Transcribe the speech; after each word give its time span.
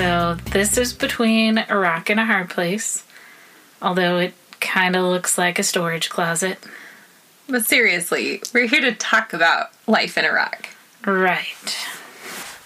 So 0.00 0.34
this 0.52 0.78
is 0.78 0.94
between 0.94 1.58
a 1.68 1.76
rock 1.76 2.08
and 2.08 2.18
a 2.18 2.24
hard 2.24 2.48
place, 2.48 3.04
although 3.82 4.16
it 4.16 4.32
kind 4.58 4.96
of 4.96 5.04
looks 5.04 5.36
like 5.36 5.58
a 5.58 5.62
storage 5.62 6.08
closet. 6.08 6.58
But 7.46 7.66
seriously, 7.66 8.40
we're 8.54 8.66
here 8.66 8.80
to 8.80 8.94
talk 8.94 9.34
about 9.34 9.72
life 9.86 10.16
in 10.16 10.24
Iraq. 10.24 10.70
Right. 11.04 11.76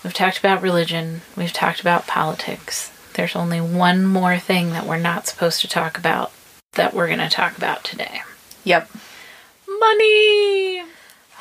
We've 0.04 0.14
talked 0.14 0.38
about 0.38 0.62
religion, 0.62 1.22
we've 1.36 1.52
talked 1.52 1.80
about 1.80 2.06
politics. 2.06 2.92
There's 3.14 3.34
only 3.34 3.60
one 3.60 4.06
more 4.06 4.38
thing 4.38 4.70
that 4.70 4.86
we're 4.86 4.98
not 4.98 5.26
supposed 5.26 5.60
to 5.62 5.68
talk 5.68 5.98
about 5.98 6.30
that 6.74 6.94
we're 6.94 7.08
going 7.08 7.18
to 7.18 7.28
talk 7.28 7.56
about 7.56 7.82
today 7.82 8.22
Yep. 8.62 8.88
money! 9.66 10.84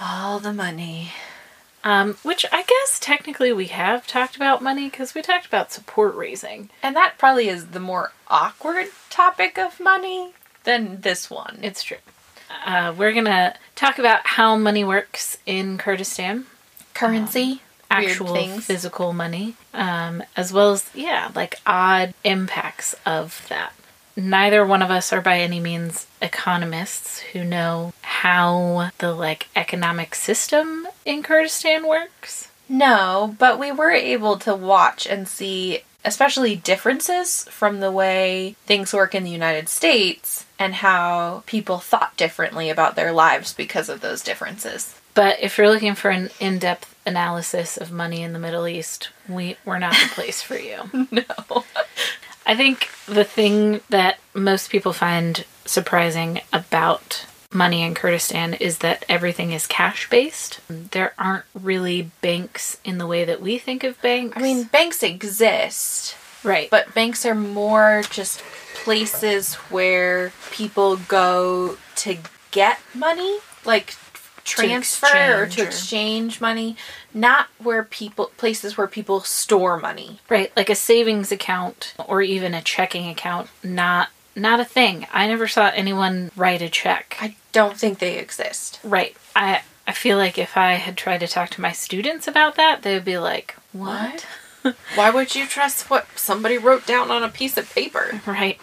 All 0.02 0.39
the 0.39 0.53
money. 0.53 1.12
Um, 1.84 2.16
which 2.23 2.46
I 2.52 2.64
guess 2.64 2.98
technically 3.00 3.52
we 3.52 3.68
have 3.68 4.08
talked 4.08 4.36
about 4.38 4.62
money 4.62 4.90
because 4.90 5.14
we 5.14 5.22
talked 5.22 5.46
about 5.46 5.72
support 5.72 6.16
raising. 6.16 6.70
And 6.82 6.96
that 6.96 7.18
probably 7.18 7.50
is 7.50 7.68
the 7.68 7.80
more 7.82 8.14
awkward 8.30 8.88
topic 9.09 9.58
of 9.58 9.80
money 9.82 10.32
than 10.64 11.02
this 11.02 11.30
one. 11.30 11.59
It's 11.62 11.84
true. 11.84 11.98
Uh, 12.66 12.94
we're 12.98 13.12
going 13.12 13.26
to 13.26 13.56
talk 13.76 14.00
about 14.00 14.26
how 14.26 14.56
money 14.56 14.84
works 14.84 15.38
in 15.46 15.78
Kurdistan. 15.78 16.46
currency, 16.94 17.46
weird 17.46 17.59
actual 17.90 18.48
physical 18.59 19.12
money, 19.14 19.56
um, 19.73 20.23
as 20.38 20.54
well 20.54 20.72
as, 20.72 20.90
yeah, 20.94 21.31
like 21.36 21.56
odd 21.66 22.14
impacts 22.23 22.95
of 23.06 23.45
that. 23.50 23.73
Neither 24.16 24.66
one 24.66 24.81
of 24.81 24.91
us 24.91 25.12
are 25.12 25.22
by 25.22 25.40
any 25.40 25.59
means 25.59 26.08
economists 26.22 27.20
who 27.20 27.44
know 27.44 27.94
how 28.02 28.91
the 28.99 29.13
like 29.13 29.48
economic 29.55 30.13
system 30.13 30.88
in 31.05 31.23
Kurdistan 31.23 31.88
works. 31.88 32.50
No, 32.69 33.36
but 33.39 33.59
we 33.59 33.72
were 33.72 33.91
able 33.91 34.38
to 34.39 34.56
watch 34.56 35.06
and 35.06 35.28
see, 35.28 35.84
especially 36.06 36.56
differences 36.56 37.44
from 37.50 37.80
the 37.80 37.91
way 37.91 38.56
things 38.66 38.94
work 38.94 39.14
in 39.16 39.23
the 39.23 39.31
United 39.31 39.67
States 39.67 40.45
and 40.58 40.75
how 40.75 41.44
people 41.45 41.80
thought 41.80 42.16
differently 42.16 42.69
about 42.69 42.95
their 42.95 43.11
lives 43.11 43.53
because 43.53 43.89
of 43.89 44.02
those 44.02 44.22
differences. 44.22 44.95
But 45.14 45.39
if 45.41 45.58
you're 45.58 45.69
looking 45.69 45.95
for 45.95 46.09
an 46.09 46.30
in-depth 46.39 46.95
analysis 47.06 47.78
of 47.78 47.91
money 47.91 48.23
in 48.23 48.34
the 48.34 48.39
Middle 48.39 48.67
East, 48.67 49.09
we 49.28 49.58
we're 49.66 49.80
not 49.80 49.94
the 49.94 50.09
place 50.14 50.41
for 50.41 50.58
you. 50.58 50.89
No. 51.11 51.64
I 52.45 52.55
think 52.55 52.89
the 53.08 53.23
thing 53.23 53.81
that 53.89 54.19
most 54.33 54.69
people 54.69 54.94
find 54.94 55.45
surprising 55.66 56.41
about 56.52 57.25
money 57.53 57.83
in 57.83 57.94
Kurdistan 57.94 58.53
is 58.55 58.80
that 58.80 59.05
everything 59.08 59.52
is 59.52 59.67
cash 59.67 60.09
based. 60.09 60.59
There 60.67 61.13
aren't 61.17 61.45
really 61.53 62.11
banks 62.22 62.77
in 62.83 62.97
the 62.97 63.08
way 63.08 63.25
that 63.25 63.41
we 63.41 63.58
think 63.58 63.83
of 63.83 64.02
banks. 64.02 64.35
I 64.35 64.41
mean, 64.41 64.63
banks 64.66 65.03
exist, 65.03 66.16
right. 66.44 66.69
but 66.69 66.94
banks 66.94 67.25
are 67.25 67.35
more 67.35 68.02
just 68.09 68.41
places 68.83 69.55
where 69.55 70.33
people 70.52 70.97
go 70.97 71.78
to 71.97 72.17
get 72.52 72.80
money, 72.94 73.38
like 73.66 73.95
transfer 74.44 75.44
or 75.44 75.45
to 75.47 75.61
or- 75.61 75.66
exchange 75.66 76.39
money, 76.41 76.75
not 77.13 77.47
where 77.59 77.83
people 77.83 78.31
places 78.38 78.77
where 78.77 78.88
people 78.88 79.22
store 79.22 79.80
money. 79.80 80.19
right, 80.30 80.52
like 80.55 80.69
a 80.69 80.75
savings 80.75 81.31
account 81.31 81.94
or 82.08 82.22
even 82.22 82.53
a 82.53 82.61
checking 82.61 83.08
account, 83.09 83.50
not 83.63 84.09
not 84.35 84.59
a 84.59 84.66
thing. 84.66 85.05
I 85.13 85.27
never 85.27 85.47
saw 85.47 85.72
anyone 85.75 86.31
write 86.35 86.61
a 86.61 86.69
check. 86.69 87.17
I 87.22 87.35
don't 87.52 87.77
think 87.77 88.00
they 88.00 88.17
exist. 88.17 88.80
right. 88.83 89.16
I 89.35 89.61
I 89.85 89.91
feel 89.91 90.17
like 90.17 90.38
if 90.38 90.55
I 90.55 90.73
had 90.73 90.95
tried 90.97 91.19
to 91.19 91.28
talk 91.28 91.50
to 91.52 91.61
my 91.61 91.72
students 91.73 92.28
about 92.28 92.55
that, 92.55 92.81
they 92.83 92.94
would 92.94 93.05
be 93.05 93.17
like, 93.17 93.55
"What?" 93.73 94.25
Why 94.95 95.09
would 95.09 95.35
you 95.35 95.45
trust 95.45 95.89
what 95.89 96.07
somebody 96.16 96.57
wrote 96.57 96.85
down 96.88 97.12
on 97.12 97.22
a 97.22 97.28
piece 97.29 97.57
of 97.57 97.69
paper? 97.75 98.22
Right. 98.25 98.59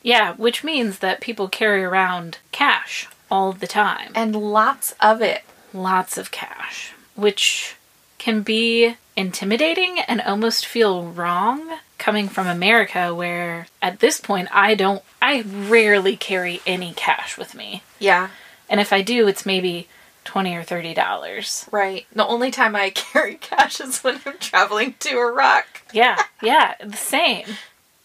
Yeah, 0.00 0.34
which 0.34 0.62
means 0.62 1.00
that 1.00 1.20
people 1.20 1.48
carry 1.48 1.82
around 1.82 2.38
cash 2.52 3.08
all 3.32 3.52
the 3.52 3.66
time. 3.66 4.12
And 4.14 4.36
lots 4.36 4.94
of 5.00 5.22
it. 5.22 5.42
Lots 5.74 6.18
of 6.18 6.30
cash, 6.30 6.92
which 7.14 7.76
can 8.18 8.42
be 8.42 8.96
intimidating 9.16 9.98
and 10.00 10.20
almost 10.20 10.66
feel 10.66 11.04
wrong 11.04 11.78
coming 11.98 12.28
from 12.28 12.46
America 12.46 13.14
where 13.14 13.66
at 13.80 14.00
this 14.00 14.20
point 14.20 14.48
I 14.52 14.74
don't 14.74 15.02
I 15.20 15.42
rarely 15.42 16.16
carry 16.16 16.60
any 16.66 16.92
cash 16.94 17.38
with 17.38 17.54
me. 17.54 17.82
Yeah, 17.98 18.28
And 18.68 18.80
if 18.80 18.92
I 18.92 19.00
do, 19.02 19.26
it's 19.28 19.46
maybe 19.46 19.88
20 20.24 20.54
or 20.56 20.62
30 20.62 20.94
dollars. 20.94 21.66
right. 21.72 22.06
The 22.12 22.26
only 22.26 22.50
time 22.50 22.76
I 22.76 22.90
carry 22.94 23.36
cash 23.36 23.80
is 23.80 24.00
when 24.04 24.20
I'm 24.26 24.38
traveling 24.38 24.94
to 25.00 25.18
Iraq. 25.18 25.66
Yeah, 25.92 26.16
yeah, 26.42 26.74
the 26.84 26.96
same. 26.96 27.46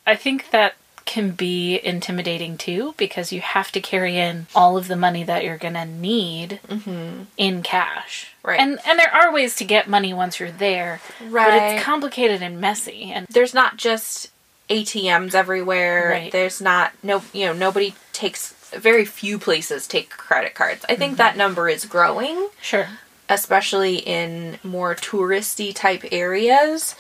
I 0.06 0.16
think 0.16 0.52
that 0.52 0.76
can 1.08 1.32
be 1.32 1.80
intimidating 1.84 2.58
too 2.58 2.94
because 2.98 3.32
you 3.32 3.42
have 3.42 3.72
to 3.72 3.82
carry 3.82 4.18
in 4.18 4.46
all 4.54 4.78
of 4.78 4.88
the 4.88 4.96
money 4.96 5.24
that 5.24 5.44
you're 5.44 5.58
gonna 5.58 5.86
need 5.86 6.60
mm-hmm. 6.68 7.24
in 7.38 7.64
cash. 7.64 8.36
Right. 8.44 8.60
And 8.60 8.80
and 8.86 9.00
there 9.00 9.14
are 9.14 9.34
ways 9.34 9.56
to 9.56 9.66
get 9.66 9.90
money 9.90 10.14
once 10.14 10.40
you're 10.40 10.52
there, 10.52 11.02
right. 11.30 11.50
but 11.50 11.54
it's 11.54 11.84
complicated 11.84 12.44
and 12.44 12.62
messy. 12.62 13.12
And 13.12 13.26
There's 13.28 13.54
not 13.54 13.78
just 13.78 14.30
ATMs 14.70 15.34
everywhere. 15.34 16.10
Right. 16.10 16.32
There's 16.32 16.62
not 16.62 16.92
no 17.02 17.24
you 17.34 17.48
know 17.48 17.54
nobody 17.54 17.96
takes 18.14 18.54
very 18.72 19.06
few 19.06 19.40
places 19.40 19.88
take 19.88 20.10
credit 20.10 20.54
cards. 20.54 20.86
I 20.90 20.96
think 20.96 21.18
that 21.18 21.32
mm-hmm. 21.32 21.40
number 21.40 21.70
is 21.70 21.86
growing, 21.86 22.50
sure, 22.62 22.88
especially 23.30 23.98
in 23.98 24.60
more 24.64 24.94
touristy 24.94 25.74
type 25.74 26.04
areas. 26.12 26.96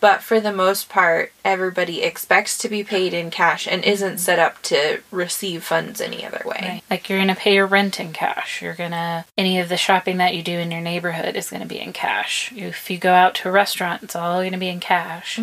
But 0.00 0.22
for 0.22 0.40
the 0.40 0.52
most 0.52 0.88
part, 0.88 1.32
everybody 1.44 2.02
expects 2.02 2.56
to 2.58 2.68
be 2.68 2.82
paid 2.82 3.12
in 3.12 3.30
cash 3.30 3.68
and 3.68 3.84
isn't 3.84 4.18
set 4.18 4.38
up 4.38 4.62
to 4.62 5.00
receive 5.10 5.62
funds 5.62 6.00
any 6.00 6.24
other 6.24 6.42
way. 6.44 6.58
right. 6.62 6.82
Like 6.90 7.08
you're 7.08 7.18
gonna 7.18 7.34
pay 7.34 7.54
your 7.54 7.66
rent 7.66 8.00
in 8.00 8.12
cash. 8.12 8.62
You're 8.62 8.74
gonna 8.74 9.26
any 9.36 9.58
of 9.60 9.68
the 9.68 9.76
shopping 9.76 10.16
that 10.16 10.34
you 10.34 10.42
do 10.42 10.58
in 10.58 10.70
your 10.70 10.80
neighborhood 10.80 11.36
is 11.36 11.50
gonna 11.50 11.66
be 11.66 11.80
in 11.80 11.92
cash. 11.92 12.52
If 12.56 12.90
you 12.90 12.98
go 12.98 13.12
out 13.12 13.34
to 13.36 13.48
a 13.48 13.52
restaurant, 13.52 14.02
it's 14.02 14.16
all 14.16 14.42
gonna 14.42 14.58
be 14.58 14.68
in 14.68 14.80
cash. 14.80 15.38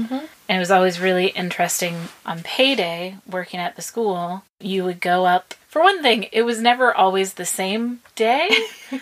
And 0.50 0.56
it 0.56 0.60
was 0.60 0.72
always 0.72 1.00
really 1.00 1.28
interesting 1.28 1.96
on 2.26 2.42
payday 2.42 3.18
working 3.30 3.60
at 3.60 3.76
the 3.76 3.82
school. 3.82 4.44
You 4.60 4.84
would 4.86 5.02
go 5.02 5.26
up. 5.26 5.54
For 5.68 5.82
one 5.84 6.02
thing, 6.02 6.28
it 6.32 6.44
was 6.44 6.62
never 6.62 6.94
always 6.94 7.34
the 7.34 7.46
same 7.46 8.00
day. 8.16 8.50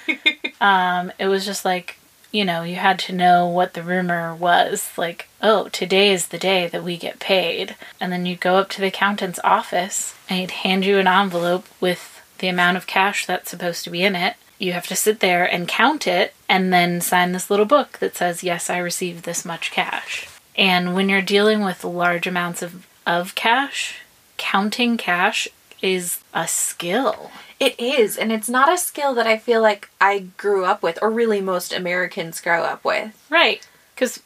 um, 0.62 1.12
it 1.20 1.28
was 1.28 1.46
just 1.46 1.64
like, 1.64 1.98
you 2.36 2.44
know, 2.44 2.64
you 2.64 2.76
had 2.76 3.00
to 3.00 3.14
know 3.14 3.48
what 3.48 3.74
the 3.74 3.82
rumor 3.82 4.36
was. 4.36 4.92
Like, 4.98 5.30
oh, 5.42 5.70
today 5.70 6.12
is 6.12 6.28
the 6.28 6.38
day 6.38 6.68
that 6.68 6.84
we 6.84 6.98
get 6.98 7.20
paid. 7.20 7.76
And 8.00 8.12
then 8.12 8.26
you'd 8.26 8.42
go 8.42 8.58
up 8.58 8.70
to 8.72 8.82
the 8.82 8.88
accountant's 8.88 9.40
office 9.42 10.16
and 10.30 10.40
he'd 10.42 10.52
hand 10.52 10.86
you 10.86 11.00
an 11.00 11.08
envelope 11.08 11.66
with 11.80 12.22
the 12.40 12.50
amount 12.50 12.76
of 12.76 12.88
cash 12.88 13.26
that's 13.26 13.50
supposed 13.50 13.86
to 13.86 13.90
be 13.90 14.04
in 14.04 14.16
it. 14.16 14.36
You 14.60 14.74
have 14.74 14.88
to 14.88 14.98
sit 14.98 15.22
there 15.22 15.46
and 15.46 15.68
count 15.68 16.08
it 16.08 16.34
and 16.50 16.74
then 16.74 17.00
sign 17.00 17.32
this 17.32 17.50
little 17.50 17.66
book 17.66 18.00
that 18.00 18.18
says, 18.18 18.44
Yes, 18.44 18.70
I 18.70 18.80
received 18.80 19.24
this 19.24 19.46
much 19.46 19.72
cash. 19.72 20.28
And 20.58 20.94
when 20.94 21.08
you're 21.08 21.22
dealing 21.22 21.64
with 21.64 21.86
large 21.86 22.28
amounts 22.28 22.62
of, 22.62 22.86
of 23.08 23.36
cash, 23.36 24.00
counting 24.38 24.98
cash 24.98 25.48
is 25.82 26.20
a 26.34 26.48
skill. 26.48 27.32
It 27.60 27.80
is, 27.80 28.18
and 28.18 28.32
it's 28.32 28.50
not 28.50 28.72
a 28.72 28.78
skill 28.78 29.14
that 29.16 29.28
I 29.28 29.38
feel 29.38 29.62
like 29.62 29.90
I 30.02 30.20
grew 30.38 30.66
up 30.66 30.84
with, 30.84 31.00
or 31.02 31.10
really 31.10 31.42
most 31.42 31.72
Americans 31.74 32.42
grow 32.42 32.64
up 32.64 32.84
with. 32.84 33.14
Right. 33.30 33.66
Because 33.94 34.22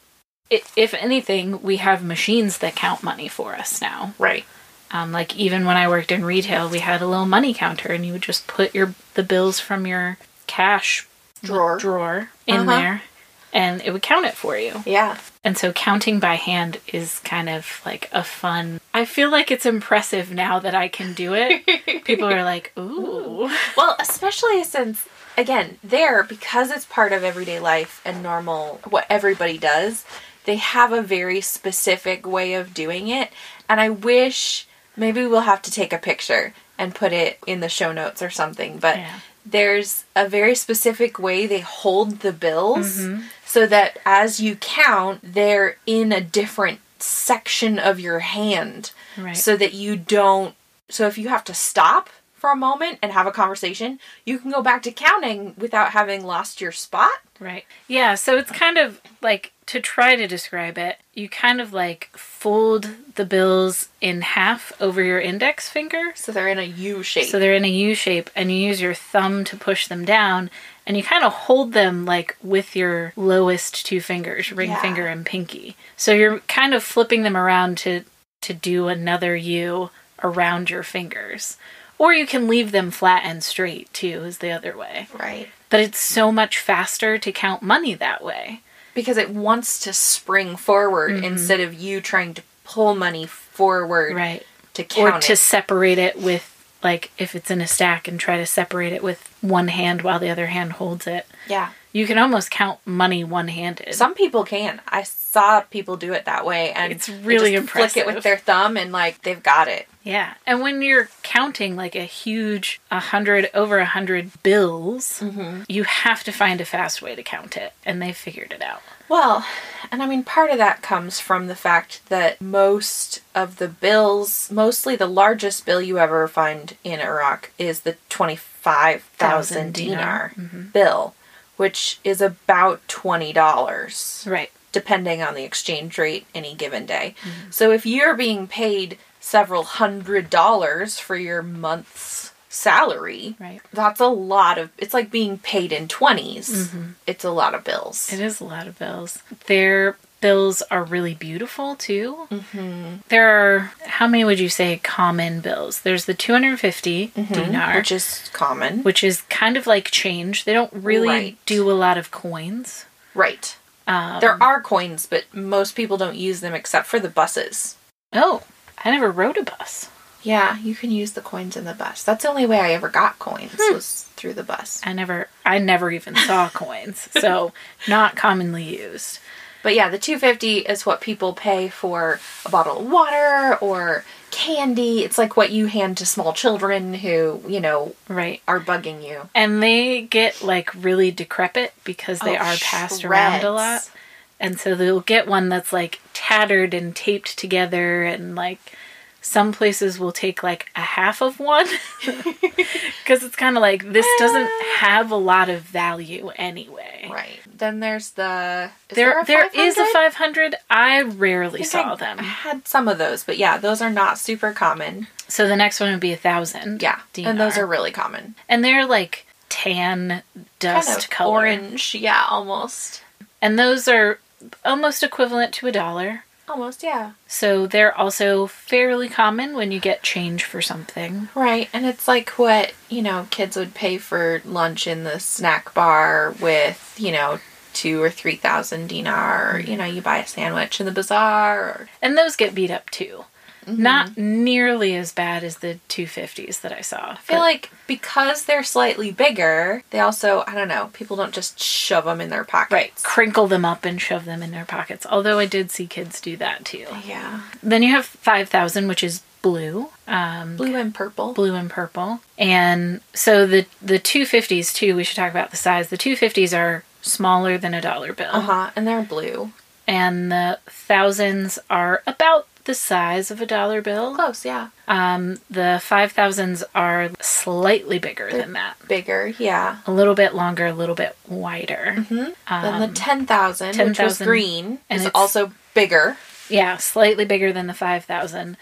if 0.50 0.94
anything, 0.94 1.62
we 1.62 1.76
have 1.76 2.02
machines 2.02 2.58
that 2.58 2.74
count 2.74 3.02
money 3.04 3.28
for 3.28 3.54
us 3.54 3.80
now. 3.80 4.14
Right. 4.18 4.44
Um, 4.90 5.12
like 5.12 5.36
even 5.36 5.64
when 5.64 5.76
I 5.76 5.88
worked 5.88 6.10
in 6.10 6.24
retail, 6.24 6.68
we 6.68 6.80
had 6.80 7.00
a 7.00 7.06
little 7.06 7.26
money 7.26 7.54
counter, 7.54 7.92
and 7.92 8.04
you 8.04 8.12
would 8.14 8.22
just 8.22 8.48
put 8.48 8.74
your 8.74 8.94
the 9.14 9.22
bills 9.22 9.60
from 9.60 9.86
your 9.86 10.18
cash 10.48 11.06
Drawer. 11.44 11.78
drawer 11.78 12.30
in 12.48 12.68
Uh-huh. 12.68 12.76
there, 12.80 13.02
and 13.52 13.80
it 13.82 13.92
would 13.92 14.02
count 14.02 14.26
it 14.26 14.34
for 14.34 14.56
you. 14.56 14.82
Yeah. 14.86 15.18
And 15.42 15.56
so 15.56 15.72
counting 15.72 16.20
by 16.20 16.34
hand 16.34 16.78
is 16.92 17.18
kind 17.20 17.48
of 17.48 17.80
like 17.84 18.08
a 18.12 18.22
fun. 18.22 18.80
I 18.92 19.04
feel 19.04 19.30
like 19.30 19.50
it's 19.50 19.66
impressive 19.66 20.30
now 20.32 20.58
that 20.60 20.74
I 20.74 20.88
can 20.88 21.14
do 21.14 21.34
it. 21.34 22.04
People 22.04 22.28
are 22.28 22.44
like, 22.44 22.72
"Ooh, 22.78 23.50
Well, 23.76 23.96
especially 23.98 24.62
since, 24.64 25.06
again, 25.38 25.78
there, 25.82 26.22
because 26.22 26.70
it's 26.70 26.84
part 26.84 27.12
of 27.12 27.24
everyday 27.24 27.58
life 27.58 28.00
and 28.04 28.22
normal, 28.22 28.80
what 28.88 29.06
everybody 29.08 29.56
does, 29.58 30.04
they 30.44 30.56
have 30.56 30.92
a 30.92 31.02
very 31.02 31.40
specific 31.40 32.26
way 32.26 32.54
of 32.54 32.74
doing 32.74 33.08
it. 33.08 33.30
And 33.68 33.80
I 33.80 33.88
wish 33.90 34.66
maybe 34.96 35.26
we'll 35.26 35.40
have 35.42 35.62
to 35.62 35.70
take 35.70 35.92
a 35.92 35.98
picture 35.98 36.52
and 36.78 36.94
put 36.94 37.12
it 37.12 37.38
in 37.46 37.60
the 37.60 37.68
show 37.68 37.92
notes 37.92 38.20
or 38.22 38.30
something. 38.30 38.78
But 38.78 38.96
Yeah. 38.98 39.20
there's 39.46 40.04
a 40.16 40.28
very 40.28 40.54
specific 40.54 41.18
way 41.18 41.46
they 41.46 41.60
hold 41.60 42.20
the 42.20 42.32
bills 42.32 42.98
mm-hmm. 42.98 43.22
So 43.50 43.66
that 43.66 43.98
as 44.06 44.38
you 44.40 44.54
count, 44.56 45.18
they're 45.24 45.76
in 45.84 46.12
a 46.12 46.20
different 46.20 46.78
section 47.00 47.78
of 47.78 47.98
your 47.98 48.20
hand 48.20 48.92
Right. 49.18 49.36
so 49.36 49.56
that 49.56 49.74
you 49.74 49.96
don't 49.96 50.54
so 50.88 51.06
if 51.06 51.18
you 51.18 51.28
have 51.28 51.44
to 51.44 51.54
stop 51.54 52.08
for 52.34 52.50
a 52.52 52.56
moment 52.56 52.98
and 53.02 53.10
have 53.12 53.26
a 53.26 53.32
conversation 53.32 53.98
you 54.24 54.38
can 54.38 54.50
go 54.50 54.62
back 54.62 54.82
to 54.84 54.92
counting 54.92 55.54
without 55.58 55.90
having 55.92 56.24
lost 56.24 56.60
your 56.60 56.72
spot 56.72 57.10
Right. 57.40 57.64
Yeah, 57.88 58.16
so 58.16 58.36
it's 58.36 58.50
kind 58.50 58.76
of 58.76 59.00
like 59.22 59.52
to 59.64 59.80
try 59.80 60.14
to 60.14 60.26
describe 60.28 60.76
it, 60.76 60.98
you 61.14 61.26
kind 61.26 61.58
of 61.58 61.72
like 61.72 62.10
fold 62.14 62.90
the 63.14 63.24
bills 63.24 63.88
in 64.02 64.20
half 64.20 64.72
over 64.78 65.02
your 65.02 65.18
index 65.18 65.66
finger. 65.70 66.12
So 66.14 66.32
they're 66.32 66.48
in 66.48 66.58
a 66.58 66.64
U 66.64 67.02
shape. 67.02 67.28
So 67.30 67.38
they're 67.38 67.54
in 67.54 67.64
a 67.64 67.68
U 67.88 67.94
shape, 67.94 68.28
and 68.36 68.52
you 68.52 68.58
use 68.58 68.82
your 68.82 68.92
thumb 68.92 69.44
to 69.44 69.56
push 69.56 69.88
them 69.88 70.04
down, 70.04 70.50
and 70.86 70.96
you 70.96 71.02
kind 71.02 71.24
of 71.24 71.32
hold 71.32 71.72
them 71.72 72.04
like 72.04 72.36
with 72.42 72.74
your 72.74 73.12
lowest 73.16 73.84
two 73.86 74.00
fingers, 74.00 74.50
ring 74.52 74.70
Yeah. 74.70 74.80
finger 74.82 75.06
and 75.06 75.24
pinky. 75.26 75.76
So 75.96 76.12
you're 76.12 76.40
kind 76.40 76.74
of 76.74 76.82
flipping 76.82 77.22
them 77.22 77.36
around 77.36 77.78
to 77.78 78.04
to 78.42 78.54
do 78.54 78.88
another 78.88 79.36
U 79.36 79.90
around 80.22 80.70
your 80.70 80.82
fingers. 80.82 81.56
Or 81.98 82.14
you 82.14 82.26
can 82.26 82.48
leave 82.48 82.72
them 82.72 82.90
flat 82.90 83.22
and 83.24 83.44
straight 83.44 83.92
too, 83.92 84.24
is 84.24 84.38
the 84.38 84.50
other 84.50 84.76
way. 84.76 85.08
right. 85.18 85.48
But 85.68 85.80
it's 85.80 85.98
so 86.00 86.32
much 86.32 86.58
faster 86.58 87.18
to 87.18 87.30
count 87.32 87.62
money 87.62 87.94
that 87.94 88.24
way. 88.24 88.60
Because 88.94 89.18
it 89.18 89.30
wants 89.30 89.78
to 89.80 89.92
spring 89.92 90.56
forward 90.56 91.12
Mm-hmm. 91.12 91.24
instead 91.24 91.60
of 91.60 91.74
you 91.74 92.00
trying 92.00 92.34
to 92.34 92.42
pull 92.64 92.94
money 92.94 93.26
forward 93.26 94.14
Right. 94.16 94.44
to 94.74 94.82
count. 94.84 95.16
Or 95.16 95.20
to 95.20 95.32
it. 95.34 95.36
separate 95.36 95.98
it 95.98 96.16
with 96.18 96.59
like 96.82 97.10
if 97.18 97.34
it's 97.34 97.50
in 97.50 97.60
a 97.60 97.66
stack 97.66 98.08
and 98.08 98.18
try 98.18 98.36
to 98.38 98.46
separate 98.46 98.92
it 98.92 99.02
with 99.02 99.28
one 99.40 99.68
hand 99.68 100.02
while 100.02 100.18
the 100.18 100.30
other 100.30 100.46
hand 100.46 100.72
holds 100.72 101.06
it. 101.06 101.26
Yeah. 101.48 101.70
You 101.92 102.06
can 102.06 102.18
almost 102.18 102.50
count 102.52 102.78
money 102.86 103.24
one 103.24 103.48
handed. 103.48 103.94
Some 103.96 104.14
people 104.14 104.44
can. 104.44 104.80
I 104.86 105.02
saw 105.02 105.60
people 105.62 105.96
do 105.96 106.12
it 106.12 106.24
that 106.24 106.46
way, 106.46 106.70
and 106.72 106.92
It's 106.92 107.08
they 107.08 107.18
really 107.18 107.54
impressive. 107.56 107.92
Flick 107.92 108.06
it 108.06 108.14
with 108.14 108.22
their 108.22 108.36
thumb, 108.38 108.76
and 108.76 108.92
like 108.92 109.22
they've 109.22 109.42
got 109.42 109.66
it. 109.66 109.88
Yeah. 110.04 110.34
And 110.46 110.60
when 110.62 110.82
you're 110.82 111.08
counting 111.24 111.74
like 111.74 111.96
a 111.96 112.04
huge 112.04 112.80
a 112.92 113.00
hundred 113.00 113.50
over 113.54 113.78
a 113.78 113.84
hundred 113.84 114.30
bills, 114.44 115.18
Mm-hmm. 115.20 115.62
you 115.68 115.82
have 115.82 116.22
to 116.24 116.32
find 116.32 116.60
a 116.60 116.64
fast 116.64 117.02
way 117.02 117.16
to 117.16 117.22
count 117.24 117.56
it. 117.56 117.72
And 117.84 118.00
they 118.00 118.12
figured 118.12 118.52
it 118.52 118.62
out. 118.62 118.82
Well, 119.10 119.44
and 119.90 120.02
I 120.02 120.06
mean, 120.06 120.22
part 120.22 120.50
of 120.50 120.58
that 120.58 120.82
comes 120.82 121.18
from 121.18 121.48
the 121.48 121.56
fact 121.56 122.00
that 122.08 122.40
most 122.40 123.20
of 123.34 123.56
the 123.56 123.66
bills, 123.68 124.48
mostly 124.52 124.94
the 124.94 125.06
largest 125.08 125.66
bill 125.66 125.82
you 125.82 125.98
ever 125.98 126.26
find 126.28 126.76
in 126.84 127.00
Iraq, 127.00 127.50
is 127.58 127.80
the 127.80 127.96
25,000 128.08 129.02
Thousand 129.18 129.74
dinar 129.74 129.96
dinar. 129.96 130.32
Mm-hmm. 130.38 130.62
bill, 130.68 131.14
which 131.56 131.98
is 132.04 132.20
about 132.20 132.86
$20, 132.86 134.26
Right. 134.30 134.50
depending 134.70 135.20
on 135.22 135.34
the 135.34 135.42
exchange 135.44 135.98
rate 135.98 136.26
any 136.32 136.54
given 136.54 136.86
day. 136.86 137.16
Mm-hmm. 137.22 137.50
So 137.50 137.72
if 137.72 137.84
you're 137.84 138.14
being 138.14 138.46
paid 138.46 138.96
several 139.18 139.64
hundred 139.64 140.30
dollars 140.30 140.98
for 141.00 141.16
your 141.16 141.42
month's 141.42 142.32
salary, 142.50 143.36
Right. 143.40 143.60
that's 143.72 144.00
a 144.00 144.06
lot 144.06 144.58
of 144.58 144.70
it's 144.76 144.92
like 144.92 145.10
being 145.10 145.38
paid 145.38 145.72
in 145.72 145.88
20s. 145.88 146.68
It's 147.06 147.24
a 147.24 147.30
lot 147.30 147.54
of 147.54 147.64
bills. 147.64 148.08
Mm-hmm. 148.08 148.20
It 148.20 148.24
is 148.26 148.40
a 148.40 148.44
lot 148.44 148.66
of 148.66 148.78
bills. 148.78 149.22
Their 149.46 149.96
bills 150.20 150.60
are 150.70 150.84
really 150.84 151.14
beautiful 151.14 151.76
too. 151.76 152.26
Mm-hmm. 152.30 152.96
There 153.08 153.28
are, 153.30 153.72
how 153.86 154.06
many 154.06 154.24
would 154.24 154.38
you 154.40 154.50
say 154.50 154.78
common 154.82 155.40
bills? 155.40 155.80
There's 155.80 156.04
the 156.04 156.12
250 156.12 157.12
dinar, 157.32 157.76
which 157.76 157.90
is 157.92 158.28
common. 158.34 158.82
which 158.82 159.02
is 159.02 159.22
kind 159.30 159.56
of 159.56 159.66
like 159.66 159.90
change. 159.90 160.44
They 160.44 160.52
don't 160.52 160.72
really 160.74 161.08
Right. 161.08 161.36
do 161.46 161.70
a 161.70 161.72
lot 161.72 161.96
of 161.96 162.10
coins. 162.10 162.84
Right. 163.14 163.56
Um, 163.86 164.20
There 164.20 164.40
are 164.42 164.60
coins, 164.60 165.06
but 165.08 165.24
most 165.32 165.74
people 165.74 165.96
don't 165.96 166.16
use 166.16 166.40
them 166.40 166.52
except 166.54 166.86
for 166.86 167.00
the 167.00 167.08
buses. 167.08 167.76
Oh, 168.12 168.42
I 168.84 168.90
never 168.90 169.10
rode 169.10 169.38
a 169.38 169.42
bus. 169.44 169.88
Yeah, 170.22 170.58
you 170.58 170.74
can 170.74 170.90
use 170.90 171.12
the 171.12 171.20
coins 171.20 171.56
in 171.56 171.64
the 171.64 171.74
bus. 171.74 172.02
That's 172.04 172.22
the 172.24 172.28
only 172.30 172.46
way 172.46 172.60
I 172.60 172.72
ever 172.72 172.88
got 172.88 173.18
coins 173.18 173.52
Hmm. 173.58 173.74
was 173.74 174.06
through 174.16 174.34
the 174.34 174.42
bus. 174.42 174.80
I 174.84 174.92
never, 174.92 175.28
I 175.46 175.58
never 175.58 175.90
even 175.90 176.14
saw 176.16 176.48
coins, 176.54 177.08
so 177.12 177.52
not 177.88 178.16
commonly 178.16 178.64
used. 178.64 179.18
But 179.62 179.74
yeah, 179.74 179.88
the 179.90 179.98
250 179.98 180.58
is 180.60 180.86
what 180.86 181.00
people 181.02 181.32
pay 181.34 181.68
for 181.68 182.18
a 182.46 182.50
bottle 182.50 182.78
of 182.80 182.90
water 182.90 183.58
or 183.60 184.04
candy. 184.30 185.04
It's 185.04 185.18
like 185.18 185.36
what 185.36 185.50
you 185.50 185.66
hand 185.66 185.98
to 185.98 186.06
small 186.06 186.32
children 186.32 186.94
who, 186.94 187.42
you 187.46 187.60
know, 187.60 187.94
Right. 188.08 188.40
are 188.48 188.60
bugging 188.60 189.06
you. 189.06 189.28
And 189.34 189.62
they 189.62 190.00
get 190.02 190.42
like 190.42 190.70
really 190.74 191.10
decrepit 191.10 191.74
because 191.84 192.20
they 192.20 192.36
Oh, 192.38 192.40
are 192.40 192.56
passed 192.56 193.04
around 193.04 193.44
a 193.44 193.50
lot. 193.52 193.90
And 194.38 194.58
so 194.58 194.74
they'll 194.74 195.00
get 195.00 195.26
one 195.26 195.50
that's 195.50 195.74
like 195.74 196.00
tattered 196.14 196.72
and 196.72 196.96
taped 196.96 197.38
together, 197.38 198.02
and 198.04 198.34
like 198.34 198.72
some 199.20 199.52
places 199.52 199.98
will 199.98 200.12
take 200.12 200.42
like 200.42 200.70
a 200.74 200.80
half 200.80 201.20
of 201.20 201.38
one 201.38 201.66
because 202.06 203.22
it's 203.22 203.36
kind 203.36 203.56
of 203.56 203.60
like 203.60 203.92
this 203.92 204.06
doesn't 204.18 204.48
ah. 204.50 204.76
have 204.78 205.10
a 205.10 205.16
lot 205.16 205.48
of 205.48 205.62
value 205.62 206.30
anyway. 206.36 207.08
Right. 207.10 207.40
Then 207.54 207.80
there's 207.80 208.12
the 208.12 208.70
is 208.88 208.96
There, 208.96 209.20
a 209.20 209.24
there 209.24 209.50
is 209.54 209.76
a 209.76 209.86
500? 209.92 210.12
500. 210.12 210.54
I 210.70 211.02
rarely 211.02 211.60
I 211.60 211.64
saw 211.64 211.92
I 211.92 211.96
them. 211.96 212.18
I 212.20 212.22
had 212.22 212.66
some 212.66 212.88
of 212.88 212.98
those, 212.98 213.24
but 213.24 213.36
yeah, 213.36 213.58
those 213.58 213.82
are 213.82 213.90
not 213.90 214.18
super 214.18 214.52
common. 214.52 215.08
So 215.28 215.46
the 215.46 215.56
next 215.56 215.78
one 215.80 215.90
would 215.90 216.00
be 216.00 216.12
a 216.12 216.16
thousand. 216.16 216.82
Yeah, 216.82 217.00
dinar. 217.12 217.30
and 217.30 217.40
those 217.40 217.58
are 217.58 217.66
really 217.66 217.92
common. 217.92 218.34
and 218.48 218.64
they're 218.64 218.86
like 218.86 219.26
tan 219.48 220.22
dust 220.58 220.88
kind 220.88 220.98
of 220.98 221.10
color, 221.10 221.38
orange, 221.40 221.94
yeah, 221.94 222.24
almost, 222.28 223.02
and 223.42 223.58
those 223.58 223.86
are 223.86 224.18
almost 224.64 225.02
equivalent 225.02 225.52
to 225.54 225.66
a 225.66 225.72
dollar. 225.72 226.24
Almost, 226.50 226.82
yeah. 226.82 227.12
So 227.26 227.66
they're 227.66 227.96
also 227.96 228.46
fairly 228.46 229.08
common 229.08 229.54
when 229.54 229.72
you 229.72 229.80
get 229.80 230.02
change 230.02 230.44
for 230.44 230.60
something. 230.60 231.28
Right, 231.34 231.68
and 231.72 231.86
it's 231.86 232.08
like 232.08 232.30
what 232.30 232.72
you 232.88 233.02
know 233.02 233.26
kids 233.30 233.56
would 233.56 233.74
pay 233.74 233.98
for 233.98 234.42
lunch 234.44 234.86
in 234.86 235.04
the 235.04 235.18
snack 235.18 235.72
bar 235.72 236.34
with 236.40 236.94
you 236.98 237.12
know 237.12 237.40
two 237.72 238.02
or 238.02 238.10
three 238.10 238.36
thousand 238.36 238.88
dinar. 238.88 239.54
Or, 239.54 239.58
mm-hmm. 239.58 239.70
you 239.70 239.76
know, 239.76 239.84
you 239.84 240.02
buy 240.02 240.18
a 240.18 240.26
sandwich 240.26 240.80
in 240.80 240.86
the 240.86 240.92
bazaar. 240.92 241.60
Or, 241.60 241.88
And 242.02 242.16
those 242.16 242.36
get 242.36 242.54
beat 242.54 242.70
up 242.70 242.90
too. 242.90 243.24
Mm-hmm. 243.66 243.82
Not 243.82 244.16
nearly 244.16 244.96
as 244.96 245.12
bad 245.12 245.44
as 245.44 245.58
the 245.58 245.78
250s 245.88 246.60
that 246.62 246.72
I 246.72 246.80
saw. 246.80 247.10
I 247.12 247.16
feel 247.16 247.38
like 247.38 247.70
because 247.86 248.44
they're 248.44 248.62
slightly 248.64 249.10
bigger, 249.12 249.82
they 249.90 250.00
also 250.00 250.44
I 250.46 250.54
don't 250.54 250.68
know. 250.68 250.90
People 250.92 251.16
don't 251.16 251.34
just 251.34 251.60
shove 251.60 252.04
them 252.06 252.20
in 252.20 252.30
their 252.30 252.44
pockets. 252.44 252.72
Right. 252.72 252.92
Crinkle 253.02 253.46
them 253.48 253.64
up 253.64 253.84
and 253.84 254.00
shove 254.00 254.24
them 254.24 254.42
in 254.42 254.50
their 254.50 254.64
pockets. 254.64 255.06
Although 255.08 255.38
I 255.38 255.46
did 255.46 255.70
see 255.70 255.86
kids 255.86 256.20
do 256.20 256.36
that 256.38 256.64
too. 256.64 256.86
Yeah, 257.04 257.42
Then 257.62 257.82
you 257.82 257.90
have 257.92 258.06
5000, 258.06 258.88
which 258.88 259.04
is 259.04 259.22
blue. 259.42 259.88
Um, 260.06 260.56
blue 260.56 260.74
and 260.76 260.94
purple. 260.94 261.32
blue 261.34 261.54
and 261.54 261.70
purple. 261.70 262.20
And 262.38 263.00
so 263.14 263.46
the 263.46 263.66
the 263.82 263.98
250s 263.98 264.74
too, 264.74 264.96
we 264.96 265.04
should 265.04 265.16
talk 265.16 265.30
about 265.30 265.50
the 265.50 265.56
size. 265.56 265.88
The 265.90 265.98
250s 265.98 266.56
are 266.56 266.84
smaller 267.02 267.56
than 267.58 267.72
a 267.74 267.80
dollar 267.80 268.12
bill. 268.12 268.30
Uh 268.32 268.40
huh, 268.40 268.70
and 268.76 268.86
they're 268.86 269.02
blue. 269.02 269.52
And 269.86 270.30
the 270.30 270.58
thousands 270.66 271.58
are 271.68 272.02
about 272.06 272.46
the 272.64 272.74
size 272.74 273.30
of 273.30 273.40
a 273.40 273.46
dollar 273.46 273.80
bill. 273.80 274.14
Close, 274.14 274.44
yeah. 274.44 274.68
Um, 274.86 275.38
the 275.48 275.80
5000s 275.82 276.62
are 276.74 277.10
slightly 277.20 277.98
bigger 277.98 278.30
than 278.30 278.52
that. 278.52 278.76
Bigger, 278.88 279.28
yeah. 279.38 279.78
A 279.86 279.92
little 279.92 280.14
bit 280.14 280.34
longer, 280.34 280.66
a 280.66 280.72
little 280.72 280.94
bit 280.94 281.16
wider. 281.28 282.04
then 282.08 282.34
the 282.48 282.90
10,000, 282.94 283.78
which 283.78 283.98
was 283.98 284.18
green, 284.18 284.78
and 284.88 285.02
is 285.02 285.10
also 285.14 285.52
bigger. 285.74 286.16
Yeah, 286.48 286.76
slightly 286.78 287.24
bigger 287.24 287.52
than 287.52 287.66
the 287.66 287.74
5000. 287.74 288.56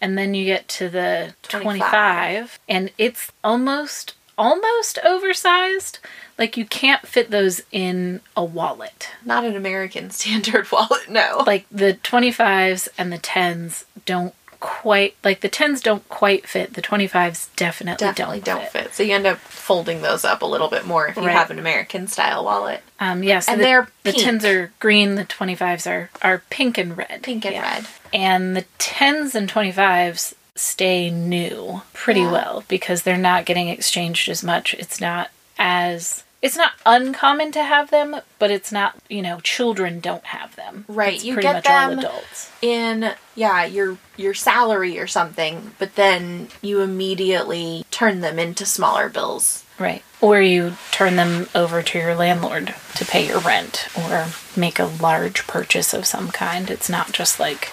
And 0.00 0.18
then 0.18 0.34
you 0.34 0.44
get 0.44 0.68
to 0.68 0.88
the 0.88 1.34
25, 1.42 1.78
25. 1.78 2.58
and 2.68 2.90
it's 2.98 3.32
almost 3.42 4.14
almost 4.36 4.98
oversized. 5.04 5.98
Like 6.38 6.56
you 6.56 6.64
can't 6.64 7.06
fit 7.06 7.30
those 7.30 7.62
in 7.70 8.20
a 8.36 8.44
wallet. 8.44 9.10
Not 9.24 9.44
an 9.44 9.56
American 9.56 10.10
standard 10.10 10.70
wallet, 10.72 11.08
no. 11.08 11.44
Like 11.46 11.66
the 11.70 11.94
25s 12.02 12.88
and 12.98 13.12
the 13.12 13.18
10s 13.18 13.84
don't 14.06 14.34
quite 14.60 15.14
like 15.22 15.40
the 15.42 15.48
10s 15.50 15.82
don't 15.82 16.08
quite 16.08 16.46
fit. 16.48 16.72
The 16.72 16.80
25s 16.80 17.54
definitely, 17.54 18.06
Definitely 18.06 18.40
don't, 18.40 18.60
don't 18.60 18.70
fit. 18.70 18.84
fit. 18.84 18.94
So 18.94 19.02
you 19.02 19.14
end 19.14 19.26
up 19.26 19.36
folding 19.38 20.00
those 20.00 20.24
up 20.24 20.40
a 20.40 20.46
little 20.46 20.68
bit 20.68 20.86
more 20.86 21.06
if 21.06 21.16
you 21.16 21.22
Right. 21.22 21.32
have 21.32 21.50
an 21.50 21.58
American 21.58 22.06
style 22.06 22.44
wallet. 22.44 22.82
Um 22.98 23.22
yeah, 23.22 23.40
so 23.40 23.52
And 23.52 23.60
the, 23.60 23.64
they're 23.64 23.88
the 24.04 24.12
10s 24.12 24.44
are 24.44 24.72
green, 24.80 25.16
the 25.16 25.24
25s 25.26 25.86
are 25.90 26.10
are 26.22 26.42
pink 26.50 26.78
and 26.78 26.96
red. 26.96 27.22
Pink 27.22 27.44
and 27.44 27.54
Yeah. 27.54 27.74
red. 27.74 27.86
And 28.14 28.56
the 28.56 28.64
10s 28.78 29.34
and 29.34 29.50
25s 29.50 30.32
stay 30.56 31.10
new 31.10 31.82
pretty 31.92 32.20
Yeah. 32.20 32.30
well 32.32 32.64
because 32.68 33.02
they're 33.02 33.16
not 33.16 33.44
getting 33.44 33.68
exchanged 33.68 34.28
as 34.28 34.42
much. 34.42 34.74
It's 34.74 35.00
not 35.00 35.30
as 35.58 36.22
it's 36.42 36.56
not 36.56 36.72
uncommon 36.84 37.52
to 37.52 37.64
have 37.64 37.88
them, 37.88 38.20
but 38.38 38.50
it's 38.50 38.70
not, 38.70 38.94
you 39.08 39.22
know, 39.22 39.40
children 39.40 39.98
don't 39.98 40.26
have 40.26 40.54
them. 40.56 40.84
Right, 40.88 41.14
It's 41.14 41.24
you 41.24 41.32
pretty 41.32 41.46
get 41.48 41.54
much 41.54 41.66
all 41.66 41.88
them- 41.88 41.98
adults. 42.00 42.50
In 42.60 43.14
yeah, 43.34 43.64
your 43.64 43.96
your 44.16 44.34
salary 44.34 44.98
or 44.98 45.06
something, 45.06 45.72
but 45.78 45.94
then 45.94 46.48
you 46.60 46.82
immediately 46.82 47.86
turn 47.90 48.20
them 48.20 48.38
into 48.38 48.66
smaller 48.66 49.08
bills. 49.08 49.64
Right. 49.78 50.02
Or 50.20 50.40
you 50.40 50.76
turn 50.92 51.16
them 51.16 51.48
over 51.54 51.82
to 51.82 51.98
your 51.98 52.14
landlord 52.14 52.74
to 52.96 53.04
pay 53.04 53.26
your 53.26 53.40
rent 53.40 53.88
or 53.96 54.26
make 54.54 54.78
a 54.78 54.84
large 54.84 55.46
purchase 55.46 55.92
of 55.94 56.06
some 56.06 56.30
kind. 56.30 56.70
It's 56.70 56.88
not 56.90 57.12
just 57.12 57.40
like 57.40 57.72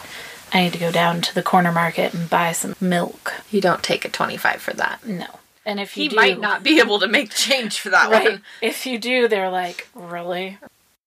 I 0.53 0.63
need 0.63 0.73
to 0.73 0.79
go 0.79 0.91
down 0.91 1.21
to 1.21 1.33
the 1.35 1.43
corner 1.43 1.71
market 1.71 2.13
and 2.13 2.29
buy 2.29 2.51
some 2.51 2.75
milk. 2.81 3.33
You 3.49 3.61
don't 3.61 3.83
take 3.83 4.03
a 4.05 4.09
25 4.09 4.61
for 4.61 4.73
that. 4.73 5.05
No. 5.05 5.27
And 5.65 5.79
if 5.79 5.95
you 5.95 6.03
He 6.03 6.09
do, 6.09 6.15
might 6.15 6.39
not 6.39 6.63
be 6.63 6.79
able 6.79 6.99
to 6.99 7.07
make 7.07 7.29
change 7.31 7.79
for 7.79 7.89
that 7.89 8.09
Right. 8.11 8.31
one. 8.31 8.41
If 8.61 8.85
you 8.85 8.97
do, 8.97 9.27
they're 9.27 9.49
like, 9.51 9.87
really? 9.93 10.57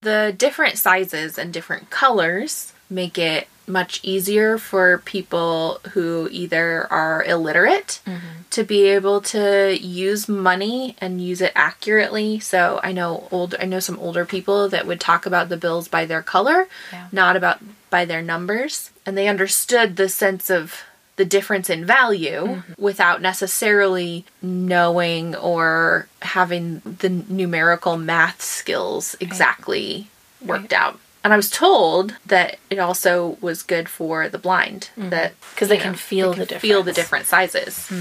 the 0.01 0.33
different 0.37 0.77
sizes 0.77 1.37
and 1.37 1.51
different 1.51 1.89
colors 1.89 2.73
make 2.89 3.17
it 3.17 3.47
much 3.67 3.99
easier 4.03 4.57
for 4.57 4.99
people 4.99 5.79
who 5.93 6.27
either 6.31 6.85
are 6.91 7.23
illiterate 7.23 7.99
mm-hmm. 8.05 8.41
to 8.51 8.63
be 8.63 8.83
able 8.83 9.21
to 9.21 9.77
use 9.79 10.29
money 10.29 10.95
and 10.99 11.21
use 11.21 11.41
it 11.41 11.51
accurately. 11.55 12.39
So 12.39 12.79
I 12.83 12.91
know 12.91 13.27
old 13.31 13.55
I 13.59 13.65
know 13.65 13.79
some 13.79 13.99
older 13.99 14.25
people 14.25 14.69
that 14.69 14.85
would 14.85 14.99
talk 14.99 15.25
about 15.25 15.49
the 15.49 15.57
bills 15.57 15.87
by 15.87 16.05
their 16.05 16.21
color, 16.21 16.67
Yeah. 16.91 17.07
not 17.11 17.35
about 17.35 17.59
by 17.89 18.05
their 18.05 18.21
numbers, 18.21 18.91
and 19.05 19.17
they 19.17 19.27
understood 19.27 19.95
the 19.95 20.09
sense 20.09 20.49
of 20.49 20.83
the 21.15 21.25
difference 21.25 21.69
in 21.69 21.85
value 21.85 22.41
mm-hmm. 22.41 22.73
without 22.77 23.21
necessarily 23.21 24.25
knowing 24.41 25.33
or 25.35 26.07
having 26.21 26.81
the 26.99 27.09
numerical 27.09 27.97
math 27.97 28.41
skills 28.41 29.15
exactly 29.19 30.07
worked 30.41 30.73
out. 30.73 30.99
And 31.25 31.33
I 31.33 31.37
was 31.37 31.49
told 31.49 32.13
that 32.27 32.59
it 32.69 32.77
also 32.77 33.35
was 33.41 33.63
good 33.63 33.89
for 33.89 34.29
the 34.29 34.37
blind 34.37 34.91
that 34.95 35.33
because 35.49 35.69
they 35.69 35.77
can 35.77 35.95
feel 35.95 36.33
the 36.33 36.45
feel 36.45 36.83
the 36.83 36.93
different 36.93 37.25
sizes. 37.25 37.91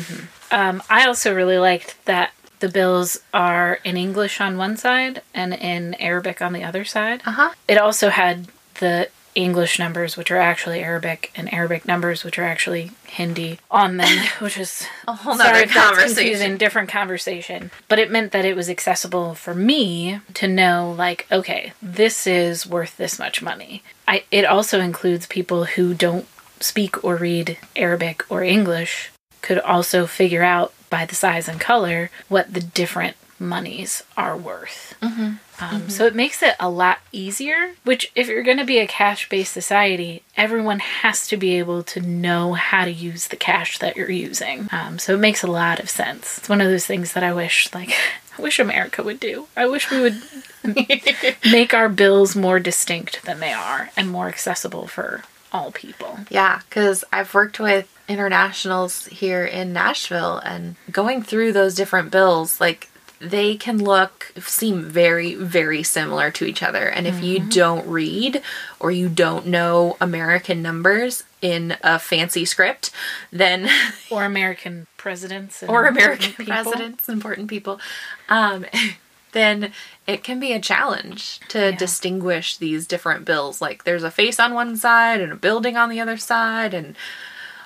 Um, 0.51 0.83
I 0.91 1.07
also 1.07 1.35
really 1.35 1.57
liked 1.57 1.97
that 2.05 2.35
the 2.61 2.69
bills 2.69 3.21
are 3.33 3.81
in 3.83 3.97
English 3.97 4.43
on 4.43 4.59
one 4.59 4.77
side 4.77 5.23
and 5.33 5.55
in 5.55 5.95
Arabic 5.95 6.43
on 6.43 6.53
the 6.53 6.65
other 6.65 6.85
side. 6.85 7.23
Uh 7.25 7.31
huh. 7.31 7.51
It 7.67 7.79
also 7.79 8.11
had 8.11 8.49
the 8.81 9.09
English 9.35 9.79
numbers, 9.79 10.17
which 10.17 10.31
are 10.31 10.37
actually 10.39 10.81
Arabic, 10.81 11.31
and 11.35 11.53
Arabic 11.53 11.87
numbers, 11.87 12.25
which 12.25 12.39
are 12.39 12.45
actually 12.45 12.91
Hindi, 13.07 13.59
on 13.71 13.97
them, 13.97 14.27
which 14.41 14.59
is 14.59 14.87
A 15.09 15.15
whole 15.15 15.35
sorry 15.37 15.51
nother 15.51 15.63
if 15.65 15.75
that's 15.75 15.87
conversation. 15.87 16.15
confusing, 16.17 16.57
different 16.57 16.89
conversation. 16.89 17.71
But 17.89 17.99
it 17.99 18.11
meant 18.11 18.33
that 18.33 18.45
it 18.45 18.57
was 18.57 18.71
accessible 18.71 19.35
for 19.35 19.55
me 19.55 20.21
to 20.35 20.47
know, 20.49 20.95
like, 20.97 21.27
okay, 21.31 21.73
this 21.83 22.27
is 22.27 22.67
worth 22.67 22.97
this 22.97 23.19
much 23.19 23.43
money. 23.43 23.83
I 24.07 24.25
it 24.31 24.45
also 24.45 24.81
includes 24.81 25.27
people 25.27 25.65
who 25.65 25.95
don't 25.95 26.27
speak 26.61 27.03
or 27.05 27.17
read 27.17 27.59
Arabic 27.77 28.25
or 28.31 28.43
English 28.43 29.11
could 29.43 29.59
also 29.59 30.07
figure 30.07 30.43
out 30.43 30.73
by 30.89 31.05
the 31.05 31.15
size 31.15 31.49
and 31.49 31.61
color 31.61 32.11
what 32.29 32.55
the 32.55 32.61
different 32.61 33.17
monies 33.39 34.03
are 34.17 34.37
worth. 34.37 34.95
Um, 35.03 35.89
So 35.89 36.07
it 36.07 36.15
makes 36.15 36.43
it 36.43 36.55
a 36.59 36.69
lot 36.69 36.99
easier, 37.13 37.75
which, 37.85 38.11
if 38.15 38.29
you're 38.29 38.43
going 38.43 38.59
to 38.59 38.65
be 38.65 38.79
a 38.79 38.87
cash 38.87 39.29
based 39.29 39.53
society, 39.53 40.23
everyone 40.37 40.81
has 40.81 41.27
to 41.29 41.37
be 41.37 41.59
able 41.59 41.83
to 41.85 42.01
know 42.01 42.55
how 42.55 42.85
to 42.85 42.91
use 42.91 43.29
the 43.29 43.37
cash 43.37 43.79
that 43.79 43.97
you're 43.97 44.11
using. 44.11 44.69
Um, 44.73 44.99
so 44.99 45.15
it 45.15 45.21
makes 45.21 45.43
a 45.43 45.49
lot 45.49 45.79
of 45.81 45.89
sense. 45.91 46.39
It's 46.39 46.49
one 46.49 46.61
of 46.61 46.69
those 46.69 46.87
things 46.87 47.13
that 47.13 47.23
I 47.23 47.33
wish, 47.33 47.73
like, 47.75 47.91
I 48.39 48.43
wish 48.43 48.59
America 48.59 49.03
would 49.03 49.21
do. 49.21 49.47
I 49.57 49.67
wish 49.67 49.91
we 49.91 50.01
would 50.01 50.21
make 51.45 51.73
our 51.75 51.89
bills 51.89 52.35
more 52.35 52.59
distinct 52.59 53.25
than 53.25 53.41
they 53.41 53.53
are 53.53 53.91
and 53.97 54.11
more 54.11 54.29
accessible 54.29 54.87
for 54.89 55.23
all 55.53 55.71
people. 55.71 56.19
Yeah, 56.31 56.61
because 56.69 57.05
I've 57.13 57.33
worked 57.33 57.61
with 57.61 57.89
internationals 58.09 59.07
here 59.07 59.45
in 59.45 59.73
Nashville 59.73 60.39
and 60.39 60.75
going 60.91 61.23
through 61.23 61.53
those 61.53 61.77
different 61.77 62.11
bills, 62.11 62.61
like 62.61 62.89
they 63.25 63.57
can 63.57 63.83
look, 63.83 64.33
seem 64.39 64.83
very, 64.83 65.35
very 65.35 65.83
similar 65.83 66.31
to 66.33 66.45
each 66.45 66.63
other. 66.63 66.89
And 66.89 67.07
if 67.07 67.23
you 67.23 67.41
don't 67.41 67.87
read 67.89 68.43
or 68.79 68.91
you 68.91 69.09
don't 69.09 69.47
know 69.47 69.97
American 70.01 70.63
numbers 70.63 71.25
in 71.41 71.77
a 71.83 71.99
fancy 71.99 72.45
script, 72.45 72.91
then, 73.33 73.69
Or 74.11 74.25
American 74.25 74.87
presidents 74.97 75.63
and 75.63 75.71
or 75.71 75.87
American 75.87 76.45
presidents, 76.45 77.09
important 77.09 77.49
people, 77.49 77.81
um, 78.29 78.67
then 79.33 79.73
it 80.07 80.23
can 80.23 80.39
be 80.39 80.53
a 80.53 80.61
challenge 80.61 81.41
to 81.49 81.73
distinguish 81.73 82.57
these 82.57 82.87
different 82.87 83.25
bills. 83.25 83.61
Like 83.61 83.85
there's 83.85 84.05
a 84.05 84.11
face 84.11 84.39
on 84.39 84.55
one 84.55 84.77
side 84.77 85.21
and 85.21 85.33
a 85.33 85.37
building 85.37 85.77
on 85.77 85.89
the 85.89 86.01
other 86.01 86.17
side, 86.17 86.73
and 86.75 86.97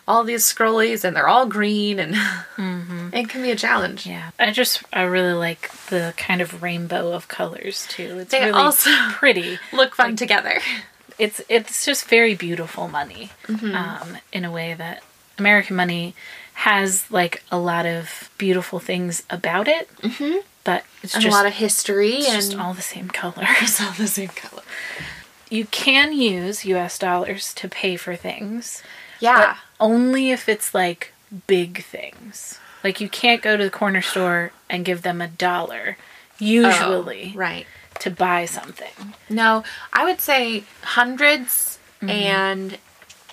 all 0.09 0.25
these 0.25 0.43
scrollies, 0.43 1.05
and 1.05 1.15
they're 1.15 1.29
all 1.29 1.47
green, 1.47 1.99
and 2.01 2.15
it 3.15 3.29
can 3.29 3.43
be 3.43 3.51
a 3.53 3.57
challenge. 3.57 4.07
Yeah, 4.07 4.31
I 4.39 4.51
just 4.51 4.83
I 4.93 5.03
really 5.03 5.35
like 5.35 5.71
the 5.91 6.15
kind 6.17 6.41
of 6.41 6.63
rainbow 6.63 7.13
of 7.13 7.29
colors 7.29 7.87
too. 7.89 8.19
It's 8.21 8.31
They 8.33 8.41
really 8.41 8.53
also- 8.53 8.91
pretty. 9.11 9.59
Look 9.73 9.95
fun 9.95 10.17
together. 10.17 10.59
It's 11.19 11.41
it's 11.49 11.85
just 11.85 12.07
very 12.09 12.35
beautiful 12.35 12.89
money, 12.89 13.31
Mm-hmm. 13.47 13.75
um, 13.75 14.19
in 14.33 14.45
a 14.45 14.51
way 14.51 14.75
that 14.75 15.03
American 15.39 15.77
money 15.77 16.15
has 16.55 17.09
like 17.11 17.43
a 17.51 17.59
lot 17.59 17.87
of 17.87 18.31
beautiful 18.39 18.81
things 18.81 19.23
about 19.31 19.69
it, 19.69 19.89
mm-hmm. 20.03 20.39
but 20.65 20.85
it's 21.03 21.15
And 21.15 21.23
just 21.23 21.33
a 21.35 21.37
lot 21.37 21.47
of 21.47 21.53
history 21.55 22.15
it's 22.15 22.27
and 22.29 22.35
just 22.43 22.57
all 22.59 22.73
the 22.75 22.83
same 22.83 23.09
color. 23.09 23.47
it's 23.61 23.81
all 23.81 23.93
the 23.93 24.09
same 24.09 24.29
color. 24.29 24.63
you 25.51 25.67
can 25.67 26.13
use 26.13 26.65
U.S. 26.65 26.99
dollars 26.99 27.53
to 27.55 27.69
pay 27.69 27.97
for 27.97 28.17
things, 28.17 28.83
Yeah. 29.21 29.57
Only 29.81 30.31
if 30.31 30.49
it's 30.49 30.75
like 30.75 31.13
big 31.47 31.85
things. 31.85 32.59
Like 32.85 33.01
you 33.01 33.09
can't 33.09 33.43
go 33.43 33.57
to 33.57 33.65
the 33.65 33.71
corner 33.71 34.03
store 34.03 34.53
and 34.71 34.85
give 34.85 35.03
them 35.03 35.21
a 35.21 35.29
dollar. 35.29 35.97
Usually, 36.39 37.33
Oh, 37.35 37.39
right. 37.39 37.67
to 38.01 38.11
buy 38.11 38.45
something. 38.45 39.15
No, 39.29 39.65
I 39.93 40.05
would 40.05 40.21
say 40.21 40.65
100s 40.83 41.77
Mm-hmm. 42.01 42.11
and 42.11 42.79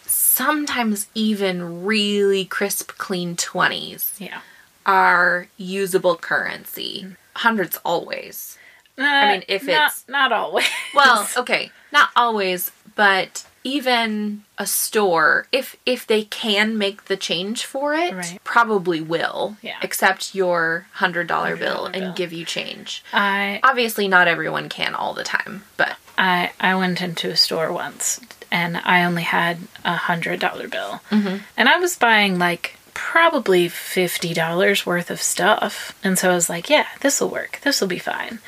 sometimes 0.08 1.08
even 1.14 1.86
really 1.86 2.46
crisp, 2.46 2.94
clean 2.98 3.36
20s 3.36 4.20
Yeah. 4.20 4.40
are 4.88 5.48
usable 5.58 6.16
currency. 6.16 7.16
Hundreds 7.36 7.78
always. 7.86 8.58
I 8.98 9.34
mean, 9.34 9.44
if 9.48 9.64
Uh, 9.64 9.66
not, 9.68 9.76
it's- 9.76 10.04
not 10.08 10.32
always. 10.32 10.66
Well, 10.96 11.28
okay, 11.38 11.70
not 11.92 12.10
always, 12.16 12.72
but 12.96 13.46
even 13.66 14.44
a 14.60 14.66
store, 14.68 15.48
if 15.52 15.76
if 15.86 16.06
they 16.06 16.24
can 16.24 16.78
make 16.78 17.06
the 17.06 17.18
change 17.18 17.66
for 17.66 17.94
it, 17.96 18.14
Right. 18.14 18.40
probably 18.44 19.02
will 19.02 19.58
Yeah. 19.62 19.78
accept 19.82 20.36
your 20.36 20.86
hundred 20.94 21.28
dollar 21.28 21.56
bill 21.58 21.86
$100 21.88 21.96
and 21.96 22.04
bill. 22.04 22.14
give 22.14 22.32
you 22.32 22.46
change. 22.46 23.04
I 23.12 23.60
Obviously, 23.64 24.08
not 24.08 24.28
everyone 24.28 24.70
can 24.70 24.94
all 24.94 25.14
the 25.16 25.24
time, 25.24 25.64
but 25.78 25.98
I 26.18 26.52
I 26.60 26.76
went 26.76 27.02
into 27.02 27.30
a 27.32 27.36
store 27.36 27.74
once 27.74 28.22
and 28.52 28.78
I 28.86 29.04
only 29.04 29.24
had 29.24 29.58
a 29.84 29.96
hundred 29.96 30.40
dollar 30.40 30.68
bill, 30.68 31.02
Mm-hmm. 31.12 31.38
and 31.58 31.68
I 31.68 31.78
was 31.80 31.98
buying 31.98 32.38
like 32.38 32.78
probably 32.94 33.68
fifty 33.68 34.34
dollars 34.36 34.86
worth 34.86 35.10
of 35.10 35.22
stuff, 35.22 35.94
and 36.04 36.18
so 36.20 36.30
I 36.32 36.36
was 36.36 36.50
like, 36.50 36.70
yeah, 36.70 36.86
this 37.02 37.20
will 37.20 37.30
work. 37.30 37.60
This 37.64 37.82
will 37.82 37.88
be 37.90 38.00
fine. 38.00 38.40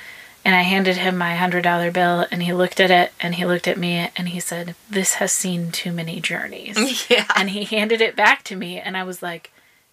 And 0.48 0.56
I 0.56 0.62
handed 0.62 0.96
him 0.96 1.18
my 1.18 1.36
hundred 1.36 1.64
dollar 1.64 1.92
bill, 1.92 2.26
and 2.32 2.42
he 2.42 2.54
looked 2.54 2.80
at 2.80 2.90
it, 2.90 3.12
and 3.20 3.36
he 3.36 3.46
looked 3.46 3.68
at 3.68 3.78
me, 3.78 4.10
and 4.16 4.30
he 4.30 4.40
said, 4.40 4.76
"This 4.90 5.16
has 5.16 5.32
seen 5.34 5.72
too 5.72 5.92
many 5.92 6.22
journeys." 6.22 7.10
yeah, 7.10 7.26
and 7.36 7.50
he 7.50 7.66
handed 7.66 8.02
it 8.02 8.16
back 8.16 8.44
to 8.44 8.56
me 8.56 8.80
and 8.80 8.96
i 8.98 9.04
was 9.04 9.22
like 9.22 9.52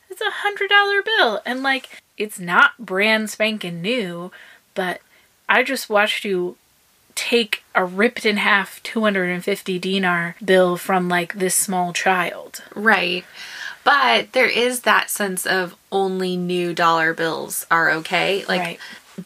it's 0.08 0.20
a 0.20 0.30
hundred 0.30 0.70
dollar 0.70 1.02
bill 1.02 1.40
and 1.44 1.62
like 1.62 2.02
it's 2.16 2.38
not 2.38 2.78
brand 2.78 3.30
spanking 3.30 3.82
new 3.82 4.30
but 4.75 5.00
i 5.49 5.62
just 5.62 5.90
watched 5.90 6.25
you 6.25 6.56
take 7.14 7.62
a 7.75 7.84
ripped 7.84 8.25
in 8.26 8.37
half 8.38 8.82
250 8.82 9.78
dinar 9.78 10.37
bill 10.44 10.76
from 10.76 11.08
like 11.08 11.34
this 11.34 11.54
small 11.54 11.92
child 11.92 12.62
right. 12.75 13.25
But 13.84 14.32
there 14.32 14.49
is 14.49 14.80
that 14.80 15.11
sense 15.11 15.44
of 15.44 15.76
only 15.92 16.38
new 16.38 16.73
dollar 16.73 17.12
bills 17.12 17.66
are 17.70 17.90
okay. 17.90 18.42
Like 18.49 18.61
Right. 18.61 18.78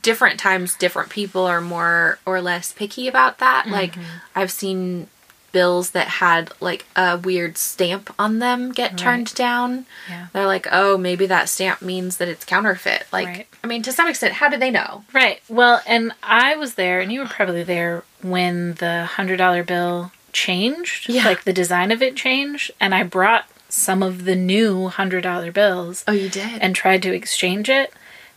Different 0.03 0.39
times, 0.41 0.75
different 0.77 1.11
people 1.11 1.45
are 1.47 1.61
more 1.61 2.19
or 2.27 2.41
less 2.41 2.73
picky 2.73 3.09
about 3.09 3.39
that. 3.39 3.65
Mm-hmm. 3.65 3.73
Like 3.73 3.95
I've 4.35 4.51
seen 4.51 5.09
bills 5.51 5.93
that 5.93 6.09
had 6.09 6.53
like 6.61 6.85
a 6.95 7.17
weird 7.17 7.57
stamp 7.57 8.15
on 8.19 8.39
them 8.39 8.71
get 8.71 8.99
turned 8.99 9.35
down. 9.35 9.87
Yeah. 10.09 10.27
They're 10.35 10.47
like, 10.47 10.67
oh, 10.71 10.99
maybe 10.99 11.25
that 11.27 11.49
stamp 11.49 11.81
means 11.81 12.19
that 12.19 12.29
it's 12.29 12.45
counterfeit. 12.45 13.07
Like, 13.13 13.27
Right. 13.27 13.47
I 13.65 13.67
mean, 13.67 13.83
to 13.85 13.93
some 13.93 14.09
extent, 14.09 14.35
how 14.35 14.49
do 14.51 14.59
they 14.59 14.71
know? 14.71 15.05
right 15.15 15.41
well 15.49 15.81
and 15.87 16.13
i 16.23 16.55
was 16.57 16.75
there 16.75 17.01
and 17.01 17.11
you 17.11 17.21
were 17.21 17.27
probably 17.27 17.63
there 17.63 18.05
when 18.23 18.75
the 18.75 19.07
hundred 19.07 19.39
dollar 19.39 19.63
bill 19.65 20.13
changed 20.33 21.09
Yeah. 21.09 21.25
like 21.25 21.45
the 21.45 21.53
design 21.53 21.91
of 21.91 22.03
it 22.03 22.15
changed 22.15 22.71
and 22.81 22.95
i 22.95 23.03
brought 23.03 23.47
some 23.71 24.03
of 24.03 24.25
the 24.25 24.37
new 24.37 24.89
hundred 24.89 25.23
dollar 25.23 25.51
bills 25.51 26.05
Oh, 26.07 26.13
you 26.13 26.29
did. 26.29 26.61
and 26.63 26.75
tried 26.77 27.03
to 27.03 27.13
exchange 27.15 27.69
it. 27.69 27.93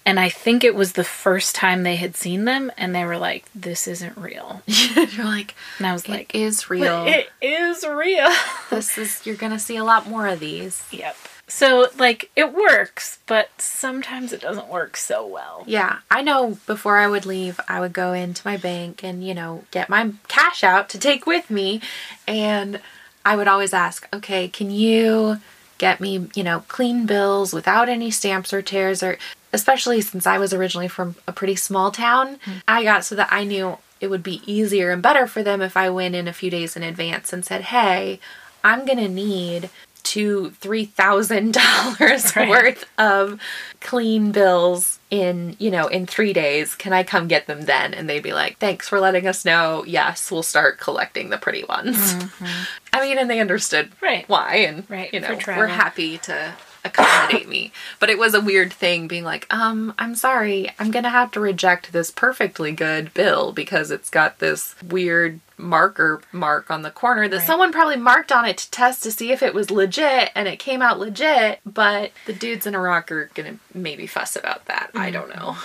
And 0.06 0.20
I 0.20 0.30
think 0.30 0.64
it 0.64 0.74
was 0.76 0.94
the 0.94 1.04
first 1.04 1.56
time 1.56 1.84
they 1.84 1.96
had 1.96 2.16
seen 2.16 2.46
them, 2.46 2.72
and 2.78 2.94
they 2.96 3.06
were 3.06 3.18
like, 3.18 3.46
"This 3.54 3.88
isn't 3.88 4.18
real." 4.18 4.62
you're 4.68 5.26
like, 5.26 5.54
And 5.78 5.86
I 5.88 5.94
was 5.94 6.06
it 6.06 6.10
like, 6.10 6.36
is 6.36 6.70
real. 6.70 7.06
"It 7.08 7.30
is 7.42 7.86
real." 7.86 8.30
this 8.72 8.98
is 8.98 9.22
you're 9.26 9.36
gonna 9.36 9.60
see 9.60 9.78
a 9.78 9.84
lot 9.84 10.08
more 10.10 10.28
of 10.28 10.40
these. 10.40 10.84
yep. 10.92 11.16
So 11.48 11.88
like 11.98 12.32
it 12.36 12.54
works, 12.54 13.20
but 13.28 13.50
sometimes 13.62 14.32
it 14.34 14.40
doesn't 14.42 14.70
work 14.70 14.96
so 14.98 15.28
well. 15.28 15.64
Yeah, 15.68 15.98
I 16.10 16.22
know. 16.22 16.58
Before 16.66 16.98
I 16.98 17.08
would 17.08 17.26
leave, 17.26 17.60
I 17.68 17.80
would 17.82 17.94
go 17.94 18.14
into 18.14 18.42
my 18.48 18.58
bank 18.58 19.04
and 19.04 19.24
you 19.26 19.34
know 19.36 19.66
get 19.70 19.90
my 19.90 20.14
cash 20.30 20.64
out 20.64 20.90
to 20.90 20.98
take 21.00 21.26
with 21.28 21.50
me, 21.52 21.82
and 22.28 22.80
I 23.26 23.36
would 23.36 23.48
always 23.50 23.74
ask, 23.74 24.08
okay, 24.14 24.48
can 24.48 24.72
you 24.72 25.42
get 25.78 26.00
me 26.00 26.28
you 26.36 26.44
know 26.44 26.64
clean 26.70 27.06
bills 27.06 27.54
without 27.54 27.90
any 27.90 28.10
stamps 28.12 28.54
or 28.54 28.62
tears 28.62 29.04
or 29.04 29.18
especially 29.54 30.02
since 30.02 30.26
I 30.28 30.38
was 30.38 30.54
originally 30.54 30.88
from 30.88 31.16
a 31.28 31.32
pretty 31.32 31.56
small 31.56 31.92
town, 31.92 32.40
hmm. 32.46 32.52
I 32.68 32.84
got 32.84 33.04
so 33.06 33.16
that 33.16 33.30
I 33.32 33.44
knew 33.44 33.78
it 34.00 34.08
would 34.10 34.24
be 34.24 34.42
easier 34.52 34.92
and 34.92 35.02
better 35.02 35.28
for 35.28 35.44
them 35.44 35.62
if 35.62 35.78
I 35.78 35.90
went 35.90 36.16
in 36.16 36.28
a 36.28 36.34
few 36.34 36.50
days 36.50 36.76
in 36.76 36.84
advance 36.84 37.32
and 37.34 37.46
said, 37.46 37.62
"Hey, 37.64 38.20
I'm 38.64 38.86
going 38.86 38.98
to 38.98 39.08
need 39.10 39.70
two 40.04 40.50
three 40.60 40.86
thousand 40.86 41.54
dollars 41.64 42.36
Right. 42.36 42.50
worth 42.50 42.86
of 42.98 43.40
clean 43.82 44.32
bills 44.32 45.00
in 45.12 45.56
you 45.60 45.70
know 45.70 45.86
in 45.88 46.08
three 46.08 46.34
days. 46.34 46.74
Can 46.74 46.92
i 46.92 47.04
come 47.04 47.28
get 47.28 47.46
them 47.46 47.62
then? 47.66 47.94
And 47.94 48.10
they'd 48.10 48.24
be 48.24 48.34
like 48.34 48.58
thanks 48.58 48.90
for 48.90 49.00
letting 49.00 49.28
us 49.28 49.46
know. 49.46 49.84
Yes 49.86 50.32
we'll 50.32 50.42
start 50.42 50.80
collecting 50.80 51.30
the 51.30 51.38
pretty 51.38 51.64
ones. 51.66 52.16
Mm-hmm. 52.16 52.46
I 52.94 53.02
mean 53.02 53.20
and 53.20 53.30
they 53.30 53.40
understood 53.40 53.92
Right. 54.02 54.28
why 54.28 54.56
and 54.56 54.90
Right, 54.90 55.14
you 55.14 55.20
know 55.20 55.38
we're 55.46 55.68
happy 55.68 56.18
to 56.20 56.54
accommodate 56.84 57.48
me. 57.48 57.72
But 58.00 58.10
it 58.10 58.18
was 58.18 58.34
a 58.34 58.42
weird 58.42 58.74
thing 58.74 59.08
being 59.08 59.24
like 59.24 59.46
um 59.54 59.94
i'm 60.00 60.16
sorry 60.16 60.70
i'm 60.80 60.92
gonna 60.92 61.10
have 61.10 61.32
to 61.32 61.40
reject 61.40 61.92
this 61.92 62.10
perfectly 62.12 62.72
good 62.72 63.14
bill 63.14 63.52
because 63.52 63.92
it's 63.92 64.10
got 64.10 64.40
this 64.40 64.76
weird 64.82 65.40
marker 65.58 66.22
mark 66.32 66.72
on 66.72 66.82
the 66.82 66.90
corner 66.90 67.28
that 67.28 67.38
Right. 67.38 67.46
someone 67.48 67.72
probably 67.72 67.98
marked 67.98 68.32
on 68.32 68.46
it 68.46 68.58
to 68.58 68.72
test 68.72 69.04
to 69.04 69.12
see 69.12 69.32
if 69.32 69.44
it 69.44 69.54
was 69.54 69.70
legit 69.70 70.32
and 70.36 70.48
it 70.48 70.58
came 70.58 70.82
out 70.82 71.00
legit 71.00 71.60
but 71.66 72.12
the 72.26 72.34
dudes 72.34 72.66
in 72.66 72.74
iraq 72.76 73.12
are 73.12 73.30
gonna 73.36 73.58
maybe 73.74 74.08
fuss 74.08 74.36
about 74.36 74.66
that. 74.66 74.90
I 74.96 75.12
don't 75.12 75.30
know 75.36 75.56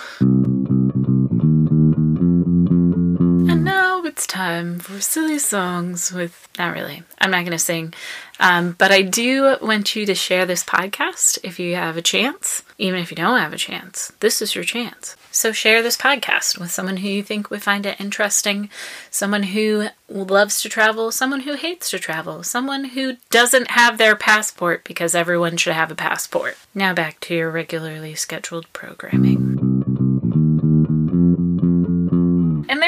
it's 4.07 4.25
time 4.25 4.79
for 4.79 4.99
silly 5.01 5.37
songs 5.37 6.11
with. 6.11 6.47
Not 6.57 6.73
really. 6.73 7.03
I'm 7.19 7.29
not 7.29 7.41
going 7.41 7.51
to 7.51 7.59
sing. 7.59 7.93
Um, 8.39 8.75
but 8.77 8.91
I 8.91 9.01
do 9.01 9.57
want 9.61 9.95
you 9.95 10.05
to 10.05 10.15
share 10.15 10.45
this 10.45 10.63
podcast 10.63 11.37
if 11.43 11.59
you 11.59 11.75
have 11.75 11.97
a 11.97 12.01
chance. 12.01 12.63
Even 12.77 12.99
if 12.99 13.11
you 13.11 13.17
don't 13.17 13.39
have 13.39 13.53
a 13.53 13.57
chance, 13.57 14.13
this 14.19 14.41
is 14.41 14.55
your 14.55 14.63
chance. 14.63 15.15
So 15.31 15.51
share 15.51 15.83
this 15.83 15.97
podcast 15.97 16.57
with 16.57 16.71
someone 16.71 16.97
who 16.97 17.07
you 17.07 17.21
think 17.21 17.49
would 17.51 17.61
find 17.61 17.85
it 17.85 17.99
interesting, 17.99 18.69
someone 19.11 19.43
who 19.43 19.89
loves 20.09 20.61
to 20.61 20.69
travel, 20.69 21.11
someone 21.11 21.41
who 21.41 21.53
hates 21.53 21.89
to 21.91 21.99
travel, 21.99 22.43
someone 22.43 22.85
who 22.85 23.17
doesn't 23.29 23.71
have 23.71 23.97
their 23.97 24.15
passport 24.15 24.83
because 24.83 25.13
everyone 25.13 25.57
should 25.57 25.73
have 25.73 25.91
a 25.91 25.95
passport. 25.95 26.57
Now 26.73 26.93
back 26.93 27.19
to 27.21 27.35
your 27.35 27.51
regularly 27.51 28.15
scheduled 28.15 28.71
programming. 28.73 29.56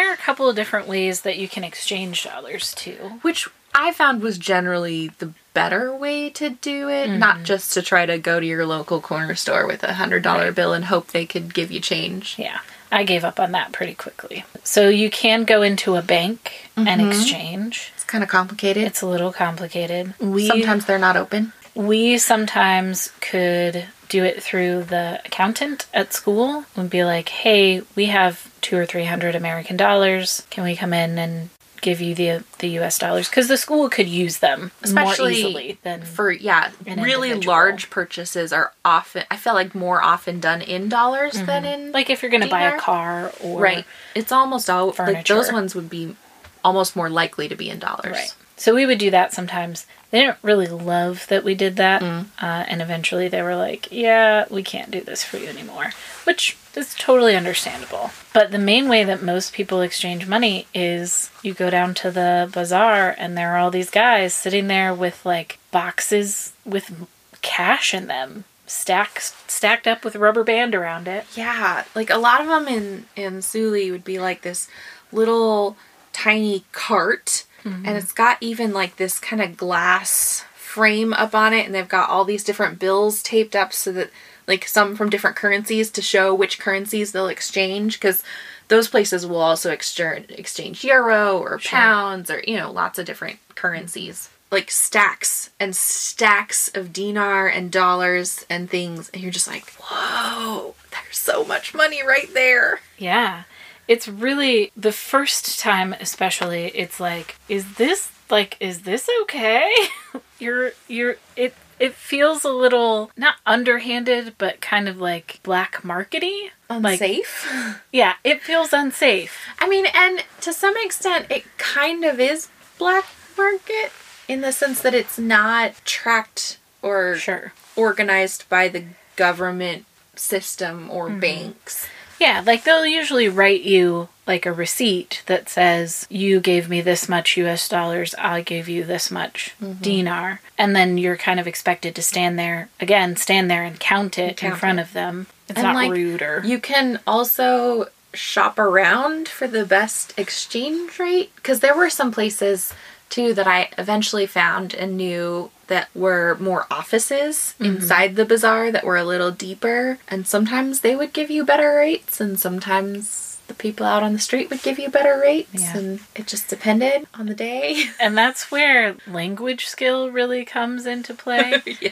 There 0.09 0.15
are 0.15 0.19
a 0.19 0.25
couple 0.25 0.49
of 0.49 0.55
different 0.55 0.87
ways 0.87 1.21
that 1.21 1.37
you 1.37 1.47
can 1.47 1.63
exchange 1.63 2.23
dollars 2.23 2.73
too. 2.73 3.19
which 3.21 3.47
i 3.75 3.91
found 3.91 4.23
was 4.23 4.39
generally 4.39 5.09
the 5.19 5.31
better 5.53 5.93
way 5.93 6.31
to 6.31 6.49
do 6.49 6.89
it 6.89 7.07
not 7.07 7.35
mm-hmm. 7.35 7.43
just 7.43 7.71
to 7.73 7.81
try 7.83 8.07
to 8.07 8.17
go 8.17 8.39
to 8.39 8.45
your 8.45 8.65
local 8.65 8.99
corner 8.99 9.35
store 9.35 9.67
with 9.67 9.83
a 9.83 9.93
hundred 9.93 10.23
dollar 10.23 10.45
Right. 10.45 10.55
bill 10.55 10.73
and 10.73 10.85
hope 10.85 11.09
they 11.09 11.27
could 11.27 11.53
give 11.53 11.71
you 11.71 11.79
change 11.79 12.35
Yeah, 12.39 12.59
I 12.91 13.03
gave 13.03 13.23
up 13.23 13.39
on 13.39 13.51
that 13.51 13.71
pretty 13.71 13.93
quickly. 13.93 14.45
So 14.63 14.89
you 14.89 15.11
can 15.11 15.43
go 15.43 15.61
into 15.61 15.95
a 15.95 16.01
bank 16.01 16.71
and 16.75 16.87
mm-hmm. 16.87 17.11
exchange. 17.11 17.91
it's 17.93 18.03
kind 18.03 18.23
of 18.23 18.29
complicated 18.31 18.83
It's 18.85 19.03
a 19.03 19.07
little 19.07 19.31
complicated. 19.31 20.15
We 20.19 20.47
sometimes 20.47 20.85
they're 20.85 20.97
not 20.97 21.15
open 21.17 21.53
we 21.75 22.17
sometimes 22.17 23.11
could 23.21 23.85
do 24.07 24.23
it 24.23 24.41
through 24.41 24.83
the 24.83 25.21
accountant 25.23 25.85
at 25.93 26.13
school 26.13 26.65
and 26.75 26.89
be 26.89 27.03
like, 27.03 27.29
"Hey, 27.29 27.81
we 27.95 28.07
have 28.07 28.51
2 28.61 28.77
or 28.77 28.85
300 28.85 29.35
American 29.35 29.77
dollars. 29.77 30.43
Can 30.49 30.63
we 30.63 30.75
come 30.75 30.93
in 30.93 31.17
and 31.17 31.49
give 31.81 32.01
you 32.01 32.13
the 32.13 32.43
the 32.59 32.67
US 32.79 32.97
dollars 32.97 33.29
cuz 33.29 33.47
the 33.47 33.57
school 33.57 33.89
could 33.89 34.07
use 34.07 34.39
them 34.39 34.59
more 34.59 34.71
Especially 34.83 35.35
easily 35.35 35.77
than 35.83 36.03
for 36.03 36.31
yeah 36.31 36.71
really 36.85 37.29
individual. 37.29 37.55
large 37.55 37.89
purchases 37.89 38.51
are 38.51 38.73
often 38.83 39.23
i 39.31 39.37
feel 39.37 39.53
like 39.53 39.73
more 39.73 40.03
often 40.03 40.39
done 40.39 40.61
in 40.61 40.89
dollars 40.89 41.35
mm-hmm. 41.35 41.45
than 41.45 41.65
in 41.65 41.91
like 41.91 42.09
if 42.09 42.21
you're 42.21 42.31
going 42.31 42.43
to 42.43 42.49
buy 42.49 42.63
a 42.63 42.77
car 42.77 43.31
or 43.41 43.59
right 43.59 43.85
it's 44.13 44.31
almost 44.31 44.69
all 44.69 44.93
like 44.97 45.25
those 45.25 45.51
ones 45.51 45.73
would 45.73 45.89
be 45.89 46.15
almost 46.63 46.95
more 46.95 47.09
likely 47.09 47.47
to 47.47 47.55
be 47.55 47.69
in 47.69 47.79
dollars 47.79 48.11
Right. 48.11 48.33
So 48.59 48.75
we 48.75 48.85
would 48.85 48.99
do 48.99 49.09
that 49.11 49.31
sometimes. 49.31 49.87
They 50.11 50.19
didn't 50.19 50.39
really 50.41 50.67
love 50.67 51.25
that 51.27 51.45
we 51.45 51.55
did 51.55 51.77
that. 51.77 52.01
Mm. 52.01 52.25
Uh, 52.41 52.65
and 52.67 52.81
eventually 52.81 53.29
they 53.29 53.41
were 53.41 53.55
like, 53.55 53.87
yeah, 53.89 54.45
we 54.49 54.63
can't 54.63 54.91
do 54.91 54.99
this 54.99 55.23
for 55.23 55.37
you 55.37 55.47
anymore, 55.47 55.91
which 56.25 56.57
is 56.75 56.93
totally 56.95 57.37
understandable. 57.37 58.11
But 58.33 58.51
the 58.51 58.59
main 58.59 58.89
way 58.89 59.05
that 59.05 59.23
most 59.23 59.53
people 59.53 59.81
exchange 59.81 60.27
money 60.27 60.67
is 60.73 61.31
you 61.41 61.53
go 61.53 61.69
down 61.69 61.93
to 61.95 62.11
the 62.11 62.49
bazaar 62.51 63.15
and 63.17 63.37
there 63.37 63.53
are 63.53 63.57
all 63.57 63.71
these 63.71 63.89
guys 63.89 64.33
sitting 64.33 64.67
there 64.67 64.93
with 64.93 65.25
like 65.25 65.57
boxes 65.71 66.51
with 66.65 67.07
cash 67.41 67.93
in 67.93 68.07
them. 68.07 68.43
Stacks 68.67 69.35
stacked 69.47 69.87
up 69.87 70.03
with 70.03 70.15
rubber 70.15 70.43
band 70.43 70.75
around 70.75 71.07
it. 71.07 71.25
Yeah, 71.33 71.85
like 71.95 72.09
a 72.09 72.17
lot 72.17 72.41
of 72.41 72.47
them 72.47 72.67
in 72.67 73.05
in 73.15 73.41
Suli 73.41 73.89
would 73.89 74.03
be 74.03 74.19
like 74.19 74.41
this 74.41 74.67
little 75.11 75.75
tiny 76.13 76.65
cart, 76.71 77.45
and 77.63 77.87
it's 77.89 78.11
got 78.13 78.37
even 78.41 78.73
like 78.73 78.95
this 78.97 79.19
kind 79.19 79.41
of 79.41 79.57
glass 79.57 80.43
frame 80.55 81.13
up 81.13 81.33
on 81.35 81.53
it, 81.53 81.65
and 81.65 81.73
they've 81.75 81.87
got 81.87 82.09
all 82.09 82.25
these 82.25 82.43
different 82.43 82.79
bills 82.79 83.21
taped 83.23 83.55
up 83.55 83.73
so 83.73 83.91
that 83.91 84.09
like 84.47 84.67
some 84.67 84.95
from 84.95 85.09
different 85.09 85.35
currencies 85.35 85.89
to 85.91 86.01
show 86.01 86.33
which 86.33 86.59
currencies 86.59 87.11
they'll 87.11 87.27
exchange 87.27 87.99
because 87.99 88.23
those 88.67 88.87
places 88.87 89.25
will 89.25 89.41
also 89.41 89.71
exchange 89.71 90.25
exchange 90.29 90.83
euro 90.83 91.37
or 91.39 91.59
Sure. 91.59 91.77
pounds 91.77 92.29
or 92.31 92.43
you 92.47 92.57
know 92.57 92.71
lots 92.71 92.97
of 92.99 93.05
different 93.05 93.37
currencies 93.55 94.29
like 94.51 94.71
stacks 94.71 95.51
and 95.59 95.75
stacks 95.75 96.69
of 96.73 96.91
dinar 96.93 97.47
and 97.47 97.71
dollars 97.71 98.45
and 98.49 98.69
things 98.69 99.09
and 99.09 99.21
you're 99.21 99.31
just 99.31 99.47
like 99.47 99.69
whoa 99.79 100.73
there's 100.91 101.17
so 101.17 101.43
much 101.45 101.73
money 101.75 102.01
right 102.05 102.33
there 102.33 102.79
Yeah. 102.97 103.43
It's 103.89 104.07
really 104.07 104.71
the 104.77 104.91
first 104.93 105.59
time 105.59 105.93
especially 105.99 106.67
it's 106.67 106.99
like 106.99 107.35
is 107.49 107.63
this 107.75 108.11
like 108.29 108.55
is 108.59 108.83
this 108.83 109.09
okay? 109.23 109.69
you're 110.39 110.71
you're 110.87 111.15
it 111.35 111.53
it 111.79 111.93
feels 111.93 112.43
a 112.43 112.51
little 112.51 113.09
not 113.17 113.35
underhanded 113.45 114.35
but 114.37 114.61
kind 114.61 114.87
of 114.87 115.01
like 115.01 115.39
black 115.43 115.81
markety. 115.81 116.49
Like 116.69 117.01
unsafe 117.01 117.81
yeah, 117.91 118.13
it 118.23 118.43
feels 118.43 118.71
unsafe. 118.73 119.33
i 119.59 119.67
mean 119.67 119.85
and 120.03 120.23
to 120.41 120.53
some 120.53 120.75
extent 120.85 121.25
it 121.31 121.43
kind 121.57 122.05
of 122.05 122.19
is 122.19 122.47
black 122.77 123.05
market 123.37 123.91
in 124.27 124.41
the 124.41 124.51
sense 124.51 124.81
that 124.81 124.93
it's 124.93 125.17
not 125.17 125.73
tracked 125.83 126.59
or 126.83 127.15
Sure. 127.15 127.53
organized 127.75 128.47
by 128.49 128.67
the 128.67 128.83
government 129.15 129.85
system 130.15 130.89
or 130.91 131.07
Mm-hmm. 131.09 131.19
banks 131.21 131.87
Yeah, 132.19 132.43
like 132.45 132.63
they'll 132.63 132.85
usually 132.85 133.29
write 133.29 133.61
you 133.61 134.09
like 134.27 134.45
a 134.45 134.51
receipt 134.53 135.23
that 135.25 135.49
says 135.49 136.05
you 136.09 136.39
gave 136.39 136.69
me 136.69 136.81
this 136.81 137.09
much 137.09 137.35
US 137.37 137.67
dollars, 137.67 138.13
I 138.19 138.41
gave 138.41 138.67
you 138.69 138.83
this 138.83 139.09
much 139.09 139.55
Mm-hmm. 139.61 139.81
dinar. 139.81 140.41
And 140.57 140.75
then 140.75 140.97
you're 140.97 141.17
kind 141.17 141.39
of 141.39 141.47
expected 141.47 141.95
to 141.95 142.01
stand 142.01 142.37
there 142.37 142.69
again, 142.79 143.15
stand 143.15 143.49
there 143.49 143.63
and 143.63 143.79
count 143.79 144.17
it 144.19 144.43
in 144.43 144.55
front 144.55 144.79
it. 144.79 144.83
of 144.83 144.93
them. 144.93 145.27
It's 145.47 145.57
And, 145.57 145.65
not 145.65 145.75
like, 145.75 145.91
rude 145.91 146.21
or 146.21 146.41
You 146.45 146.59
can 146.59 146.99
also 147.07 147.87
shop 148.13 148.57
around 148.59 149.27
for 149.27 149.47
the 149.47 149.65
best 149.65 150.13
exchange 150.17 150.99
rate 150.99 151.31
because 151.35 151.59
there 151.61 151.75
were 151.75 151.89
some 151.89 152.11
places 152.11 152.73
too 153.09 153.33
that 153.33 153.47
I 153.47 153.69
eventually 153.77 154.25
found 154.25 154.73
and 154.73 154.97
knew 154.97 155.51
that 155.67 155.89
were 155.95 156.37
more 156.39 156.65
offices 156.71 157.55
mm-hmm. 157.59 157.65
inside 157.65 158.15
the 158.15 158.25
bazaar 158.25 158.71
that 158.71 158.83
were 158.85 158.97
a 158.97 159.03
little 159.03 159.31
deeper 159.31 159.99
and 160.07 160.27
sometimes 160.27 160.79
they 160.79 160.95
would 160.95 161.13
give 161.13 161.29
you 161.29 161.45
better 161.45 161.75
rates 161.75 162.19
and 162.19 162.39
sometimes 162.39 163.37
the 163.47 163.53
people 163.53 163.85
out 163.85 164.03
on 164.03 164.13
the 164.13 164.19
street 164.19 164.49
would 164.49 164.61
give 164.61 164.79
you 164.79 164.89
better 164.89 165.19
rates 165.19 165.49
Yeah. 165.53 165.77
and 165.77 165.99
it 166.15 166.27
just 166.27 166.47
depended 166.47 167.07
on 167.13 167.25
the 167.25 167.35
day. 167.35 167.83
And 167.99 168.17
that's 168.17 168.51
where 168.51 168.95
language 169.07 169.65
skill 169.65 170.09
really 170.11 170.45
comes 170.45 170.85
into 170.85 171.13
play. 171.13 171.61
yeah. 171.81 171.91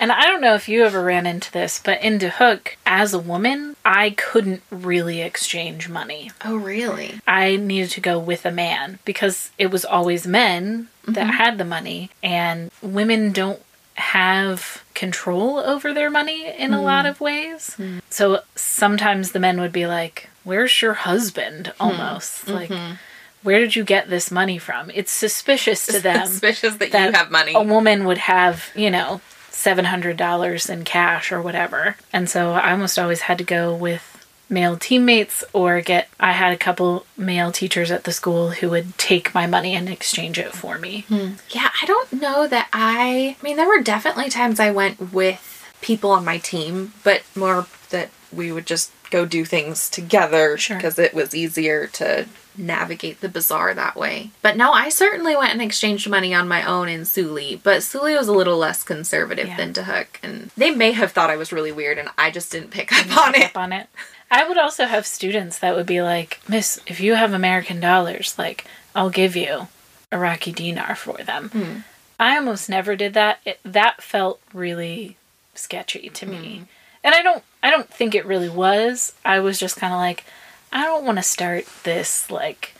And 0.00 0.12
I 0.12 0.22
don't 0.24 0.40
know 0.40 0.54
if 0.54 0.68
you 0.68 0.84
ever 0.84 1.02
ran 1.02 1.26
into 1.26 1.50
this, 1.52 1.80
but 1.82 2.02
in 2.02 2.18
Hook, 2.20 2.76
as 2.84 3.14
a 3.14 3.18
woman, 3.18 3.76
I 3.84 4.10
couldn't 4.10 4.62
really 4.70 5.20
exchange 5.20 5.88
money. 5.88 6.30
Oh 6.44 6.56
really? 6.56 7.20
I 7.26 7.56
needed 7.56 7.90
to 7.90 8.00
go 8.00 8.18
with 8.18 8.44
a 8.44 8.50
man 8.50 8.98
because 9.04 9.50
it 9.58 9.70
was 9.70 9.84
always 9.84 10.26
men 10.26 10.88
that 11.06 11.14
mm-hmm. 11.14 11.30
had 11.30 11.58
the 11.58 11.64
money, 11.64 12.10
and 12.22 12.70
women 12.82 13.32
don't 13.32 13.62
have 13.94 14.84
control 14.94 15.58
over 15.58 15.92
their 15.92 16.10
money 16.10 16.46
in 16.56 16.72
a 16.72 16.82
lot 16.82 17.04
mm. 17.04 17.10
of 17.10 17.20
ways. 17.20 17.74
Mm. 17.78 18.00
So 18.10 18.42
sometimes 18.54 19.32
the 19.32 19.40
men 19.40 19.60
would 19.60 19.72
be 19.72 19.86
like, 19.86 20.28
Where's 20.44 20.80
your 20.80 20.94
husband? 20.94 21.68
Hmm. 21.76 21.82
Almost 21.82 22.46
mm-hmm. 22.46 22.54
like, 22.54 22.98
where 23.42 23.58
did 23.58 23.76
you 23.76 23.84
get 23.84 24.08
this 24.08 24.30
money 24.30 24.56
from? 24.56 24.90
It's 24.94 25.12
suspicious 25.12 25.86
to 25.86 26.00
them 26.00 26.26
Suspicious 26.26 26.76
that, 26.76 26.92
that 26.92 27.06
you 27.06 27.12
have 27.12 27.30
money. 27.30 27.52
a 27.54 27.62
woman 27.62 28.04
would 28.06 28.18
have, 28.18 28.70
you 28.74 28.90
know, 28.90 29.20
$700 29.64 30.70
in 30.70 30.84
cash 30.84 31.32
or 31.32 31.40
whatever. 31.42 31.96
And 32.12 32.28
so 32.28 32.52
I 32.52 32.70
almost 32.72 32.98
always 32.98 33.22
had 33.22 33.38
to 33.38 33.44
go 33.44 33.74
with 33.74 34.14
male 34.50 34.76
teammates 34.78 35.44
or 35.52 35.80
get 35.82 36.08
I 36.18 36.32
had 36.32 36.52
a 36.52 36.56
couple 36.56 37.04
male 37.18 37.52
teachers 37.52 37.90
at 37.90 38.04
the 38.04 38.12
school 38.12 38.50
who 38.50 38.70
would 38.70 38.96
take 38.96 39.34
my 39.34 39.46
money 39.46 39.74
and 39.74 39.88
exchange 39.88 40.38
it 40.38 40.52
for 40.52 40.78
me. 40.78 41.04
Hmm. 41.08 41.32
Yeah, 41.50 41.68
I 41.82 41.86
don't 41.86 42.12
know 42.14 42.46
that 42.46 42.68
I. 42.72 43.36
I 43.38 43.42
mean, 43.44 43.56
there 43.56 43.68
were 43.68 43.82
definitely 43.82 44.30
times 44.30 44.58
I 44.58 44.70
went 44.70 45.12
with 45.12 45.44
people 45.82 46.10
on 46.12 46.24
my 46.24 46.38
team, 46.38 46.94
but 47.04 47.22
more 47.36 47.66
that 47.90 48.08
we 48.32 48.50
would 48.52 48.66
just 48.66 48.90
go 49.10 49.24
do 49.26 49.44
things 49.44 49.88
together 49.90 50.56
Sure. 50.58 50.76
because 50.76 50.98
it 50.98 51.14
was 51.14 51.34
easier 51.34 51.86
to 51.88 52.26
navigate 52.58 53.20
the 53.20 53.28
bazaar 53.28 53.72
that 53.74 53.96
way. 53.96 54.30
But 54.42 54.56
no, 54.56 54.72
I 54.72 54.88
certainly 54.88 55.36
went 55.36 55.52
and 55.52 55.62
exchanged 55.62 56.08
money 56.08 56.34
on 56.34 56.48
my 56.48 56.62
own 56.64 56.88
in 56.88 57.04
Suli, 57.04 57.60
but 57.62 57.82
Suli 57.82 58.14
was 58.14 58.28
a 58.28 58.32
little 58.32 58.58
less 58.58 58.82
conservative 58.82 59.48
Yeah. 59.48 59.56
than 59.56 59.72
Duhok, 59.72 60.18
and 60.22 60.50
they 60.56 60.70
may 60.70 60.92
have 60.92 61.12
thought 61.12 61.30
I 61.30 61.36
was 61.36 61.52
really 61.52 61.72
weird, 61.72 61.98
and 61.98 62.08
I 62.18 62.30
just 62.30 62.50
didn't 62.52 62.70
pick 62.70 62.92
up 62.92 63.16
on 63.26 63.32
pick 63.32 63.42
it. 63.44 63.50
up 63.50 63.56
on 63.56 63.72
it. 63.72 63.88
I 64.30 64.46
would 64.46 64.58
also 64.58 64.84
have 64.84 65.06
students 65.06 65.58
that 65.60 65.74
would 65.74 65.86
be 65.86 66.02
like, 66.02 66.40
Miss, 66.48 66.80
if 66.86 67.00
you 67.00 67.14
have 67.14 67.32
American 67.32 67.80
dollars, 67.80 68.34
like, 68.36 68.66
I'll 68.94 69.08
give 69.10 69.36
you 69.36 69.68
Iraqi 70.12 70.52
dinar 70.52 70.94
for 70.96 71.18
them. 71.24 71.48
Hmm. 71.50 71.78
I 72.20 72.36
almost 72.36 72.68
never 72.68 72.96
did 72.96 73.14
that. 73.14 73.38
It, 73.46 73.60
that 73.64 74.02
felt 74.02 74.40
really 74.52 75.16
sketchy 75.54 76.08
to 76.10 76.26
Hmm. 76.26 76.32
me. 76.32 76.64
And 77.04 77.14
I 77.14 77.22
don't 77.22 77.42
I 77.62 77.70
don't 77.70 77.88
think 77.92 78.14
it 78.14 78.26
really 78.26 78.48
was. 78.48 79.14
I 79.24 79.40
was 79.40 79.58
just 79.58 79.76
kind 79.76 79.92
of 79.92 79.98
like 79.98 80.24
I 80.72 80.84
don't 80.84 81.04
want 81.04 81.18
to 81.18 81.22
start 81.22 81.66
this 81.84 82.30
like 82.30 82.74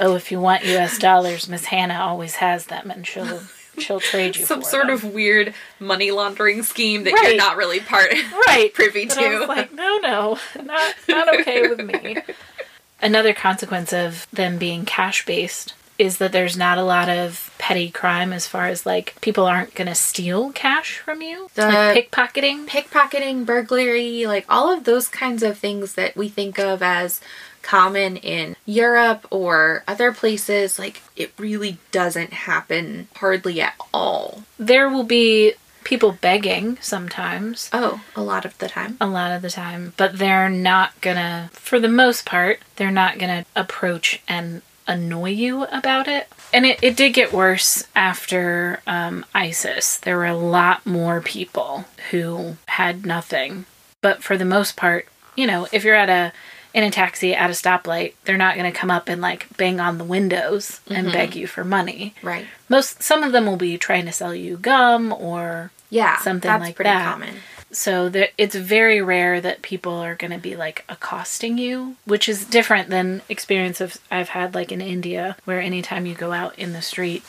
oh 0.00 0.14
if 0.16 0.30
you 0.32 0.40
want 0.40 0.64
US 0.64 0.98
dollars, 0.98 1.48
Miss 1.48 1.66
Hannah 1.66 1.98
always 2.00 2.36
has 2.36 2.66
them 2.66 2.90
and 2.90 3.06
she'll 3.06 3.40
she'll 3.78 4.00
trade 4.00 4.36
you 4.36 4.44
Some 4.44 4.62
sort 4.62 4.86
them. 4.86 4.94
of 4.94 5.04
weird 5.04 5.54
money 5.78 6.10
laundering 6.10 6.62
scheme 6.62 7.04
that 7.04 7.12
Right. 7.12 7.28
you're 7.28 7.36
not 7.36 7.56
really 7.56 7.80
part 7.80 8.12
right 8.46 8.70
privy 8.74 9.06
But 9.06 9.14
to. 9.14 9.46
Like, 9.46 9.72
no, 9.72 9.98
no, 9.98 10.38
not 10.62 10.94
not 11.08 11.40
okay 11.40 11.68
with 11.68 11.80
me. 11.80 12.18
Another 13.00 13.32
consequence 13.32 13.92
of 13.92 14.26
them 14.32 14.58
being 14.58 14.84
cash 14.84 15.24
based 15.24 15.74
is 15.98 16.18
that 16.18 16.32
there's 16.32 16.56
not 16.56 16.78
a 16.78 16.82
lot 16.84 17.08
of 17.08 17.52
petty 17.58 17.90
crime 17.90 18.32
as 18.32 18.46
far 18.46 18.66
as 18.68 18.86
like 18.86 19.16
people 19.20 19.44
aren't 19.44 19.74
gonna 19.74 19.94
steal 19.94 20.52
cash 20.52 20.98
from 20.98 21.20
you. 21.22 21.50
The- 21.54 21.66
like 21.66 22.10
pickpocketing. 22.10 22.66
pickpocketing, 22.66 23.44
burglary, 23.44 24.26
like 24.26 24.46
all 24.48 24.72
of 24.72 24.84
those 24.84 25.08
kinds 25.08 25.42
of 25.42 25.58
things 25.58 25.94
that 25.94 26.16
we 26.16 26.28
think 26.28 26.58
of 26.58 26.82
as 26.82 27.20
common 27.62 28.16
in 28.16 28.56
Europe 28.64 29.26
or 29.30 29.82
other 29.88 30.12
places, 30.12 30.78
like 30.78 31.02
it 31.16 31.32
really 31.36 31.78
doesn't 31.90 32.32
happen 32.32 33.08
hardly 33.16 33.60
at 33.60 33.74
all. 33.92 34.44
There 34.58 34.88
will 34.88 35.02
be 35.02 35.54
people 35.84 36.12
begging 36.12 36.78
sometimes. 36.80 37.70
Oh, 37.72 38.00
a 38.14 38.22
lot 38.22 38.44
of 38.44 38.56
the 38.58 38.68
time. 38.68 38.96
A 39.00 39.06
lot 39.06 39.32
of 39.32 39.42
the 39.42 39.50
time, 39.50 39.94
but 39.96 40.18
they're 40.18 40.48
not 40.48 40.98
gonna, 41.00 41.50
for 41.52 41.80
the 41.80 41.88
most 41.88 42.24
part, 42.24 42.60
they're 42.76 42.90
not 42.90 43.18
gonna 43.18 43.44
approach 43.56 44.22
and 44.28 44.62
annoy 44.88 45.30
you 45.30 45.64
about 45.64 46.08
it. 46.08 46.26
And 46.52 46.64
it, 46.66 46.78
it 46.82 46.96
did 46.96 47.12
get 47.12 47.32
worse 47.32 47.84
after 47.94 48.80
um, 48.86 49.24
ISIS. 49.34 49.98
There 49.98 50.16
were 50.16 50.26
a 50.26 50.34
lot 50.36 50.84
more 50.86 51.20
people 51.20 51.84
who 52.10 52.56
had 52.66 53.04
nothing. 53.06 53.66
But 54.00 54.22
for 54.24 54.36
the 54.36 54.44
most 54.44 54.76
part, 54.76 55.06
you 55.36 55.46
know, 55.46 55.68
if 55.72 55.84
you're 55.84 55.94
at 55.94 56.08
a 56.08 56.32
in 56.74 56.84
a 56.84 56.90
taxi 56.90 57.34
at 57.34 57.48
a 57.50 57.54
stoplight, 57.54 58.12
they're 58.24 58.36
not 58.36 58.54
going 58.56 58.70
to 58.70 58.78
come 58.78 58.90
up 58.90 59.08
and 59.08 59.20
like 59.20 59.46
bang 59.56 59.80
on 59.80 59.98
the 59.98 60.04
windows 60.04 60.80
and 60.88 61.10
beg 61.12 61.34
you 61.34 61.46
for 61.46 61.64
money. 61.64 62.14
Right. 62.22 62.46
Most 62.68 63.02
some 63.02 63.22
of 63.22 63.32
them 63.32 63.46
will 63.46 63.56
be 63.56 63.76
trying 63.78 64.04
to 64.06 64.12
sell 64.12 64.34
you 64.34 64.56
gum 64.58 65.12
or 65.12 65.70
Yeah. 65.90 66.18
Something 66.18 66.48
that's 66.48 66.62
like 66.62 66.76
pretty 66.76 66.90
that. 66.90 67.10
common. 67.12 67.36
So 67.70 68.08
there, 68.08 68.28
it's 68.38 68.54
very 68.54 69.02
rare 69.02 69.40
that 69.40 69.62
people 69.62 69.92
are 69.94 70.14
going 70.14 70.30
to 70.30 70.38
be 70.38 70.56
like 70.56 70.84
accosting 70.88 71.58
you, 71.58 71.96
which 72.04 72.28
is 72.28 72.44
different 72.44 72.88
than 72.88 73.22
experience 73.28 73.80
of 73.80 73.98
I've 74.10 74.30
had 74.30 74.54
like 74.54 74.72
in 74.72 74.80
India, 74.80 75.36
where 75.44 75.60
anytime 75.60 76.06
you 76.06 76.14
go 76.14 76.32
out 76.32 76.58
in 76.58 76.72
the 76.72 76.82
street, 76.82 77.24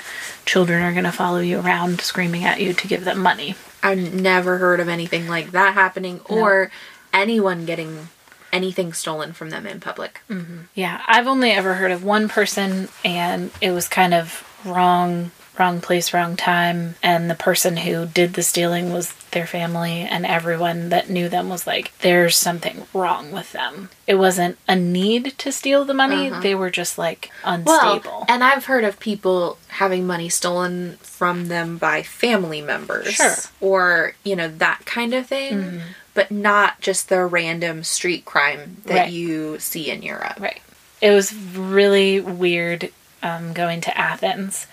children 0.45 0.81
are 0.81 0.93
going 0.93 1.03
to 1.03 1.11
follow 1.11 1.39
you 1.39 1.59
around 1.59 2.01
screaming 2.01 2.43
at 2.43 2.61
you 2.61 2.73
to 2.73 2.87
give 2.87 3.03
them 3.03 3.19
money. 3.19 3.55
I've 3.83 4.13
never 4.13 4.57
heard 4.57 4.79
of 4.79 4.87
anything 4.87 5.27
like 5.27 5.51
that 5.51 5.73
happening 5.73 6.21
or 6.25 6.71
anyone 7.13 7.65
getting 7.65 8.09
anything 8.51 8.93
stolen 8.93 9.33
from 9.33 9.49
them 9.49 9.65
in 9.65 9.79
public. 9.79 10.21
Mm-hmm. 10.29 10.61
Yeah, 10.73 11.01
I've 11.07 11.27
only 11.27 11.51
ever 11.51 11.75
heard 11.75 11.91
of 11.91 12.03
one 12.03 12.27
person, 12.29 12.89
and 13.05 13.51
it 13.61 13.71
was 13.71 13.87
kind 13.87 14.13
of 14.13 14.45
wrong, 14.65 15.31
wrong 15.57 15.81
place, 15.81 16.13
wrong 16.13 16.35
time. 16.35 16.95
And 17.03 17.29
the 17.29 17.35
person 17.35 17.77
who 17.77 18.05
did 18.05 18.33
the 18.33 18.43
stealing 18.43 18.93
was 18.93 19.13
their 19.31 19.45
family, 19.45 20.01
and 20.01 20.25
everyone 20.25 20.89
that 20.89 21.09
knew 21.09 21.29
them 21.29 21.49
was 21.49 21.67
like, 21.67 21.91
"There's 21.99 22.35
something 22.35 22.87
wrong 22.93 23.31
with 23.31 23.51
them." 23.51 23.89
It 24.07 24.15
wasn't 24.15 24.57
a 24.67 24.75
need 24.75 25.37
to 25.37 25.51
steal 25.51 25.85
the 25.85 25.93
money; 25.93 26.29
uh-huh. 26.29 26.41
they 26.41 26.55
were 26.55 26.71
just 26.71 26.97
like 26.97 27.29
unstable. 27.43 28.01
Well, 28.03 28.25
and 28.27 28.43
I've 28.43 28.65
heard 28.65 28.83
of 28.83 28.99
people 28.99 29.57
having 29.67 30.07
money 30.07 30.29
stolen 30.29 30.97
from 31.01 31.47
them 31.47 31.77
by 31.77 32.01
family 32.01 32.61
members. 32.61 33.13
Sure. 33.13 33.35
Or, 33.61 34.13
you 34.23 34.35
know, 34.35 34.47
that 34.47 34.85
kind 34.85 35.13
of 35.13 35.27
thing. 35.27 35.53
Mm-hmm. 35.53 35.79
But 36.15 36.31
not 36.31 36.81
just 36.81 37.07
the 37.07 37.23
random 37.23 37.83
street 37.83 38.25
crime 38.25 38.77
that 38.85 38.95
Right. 38.95 39.11
you 39.11 39.59
see 39.59 39.89
in 39.91 40.01
Europe. 40.01 40.39
Right. 40.39 40.59
It 41.01 41.11
was 41.11 41.33
really 41.33 42.19
weird 42.19 42.91
um, 43.23 43.53
going 43.53 43.81
to 43.81 43.97
Athens 43.97 44.67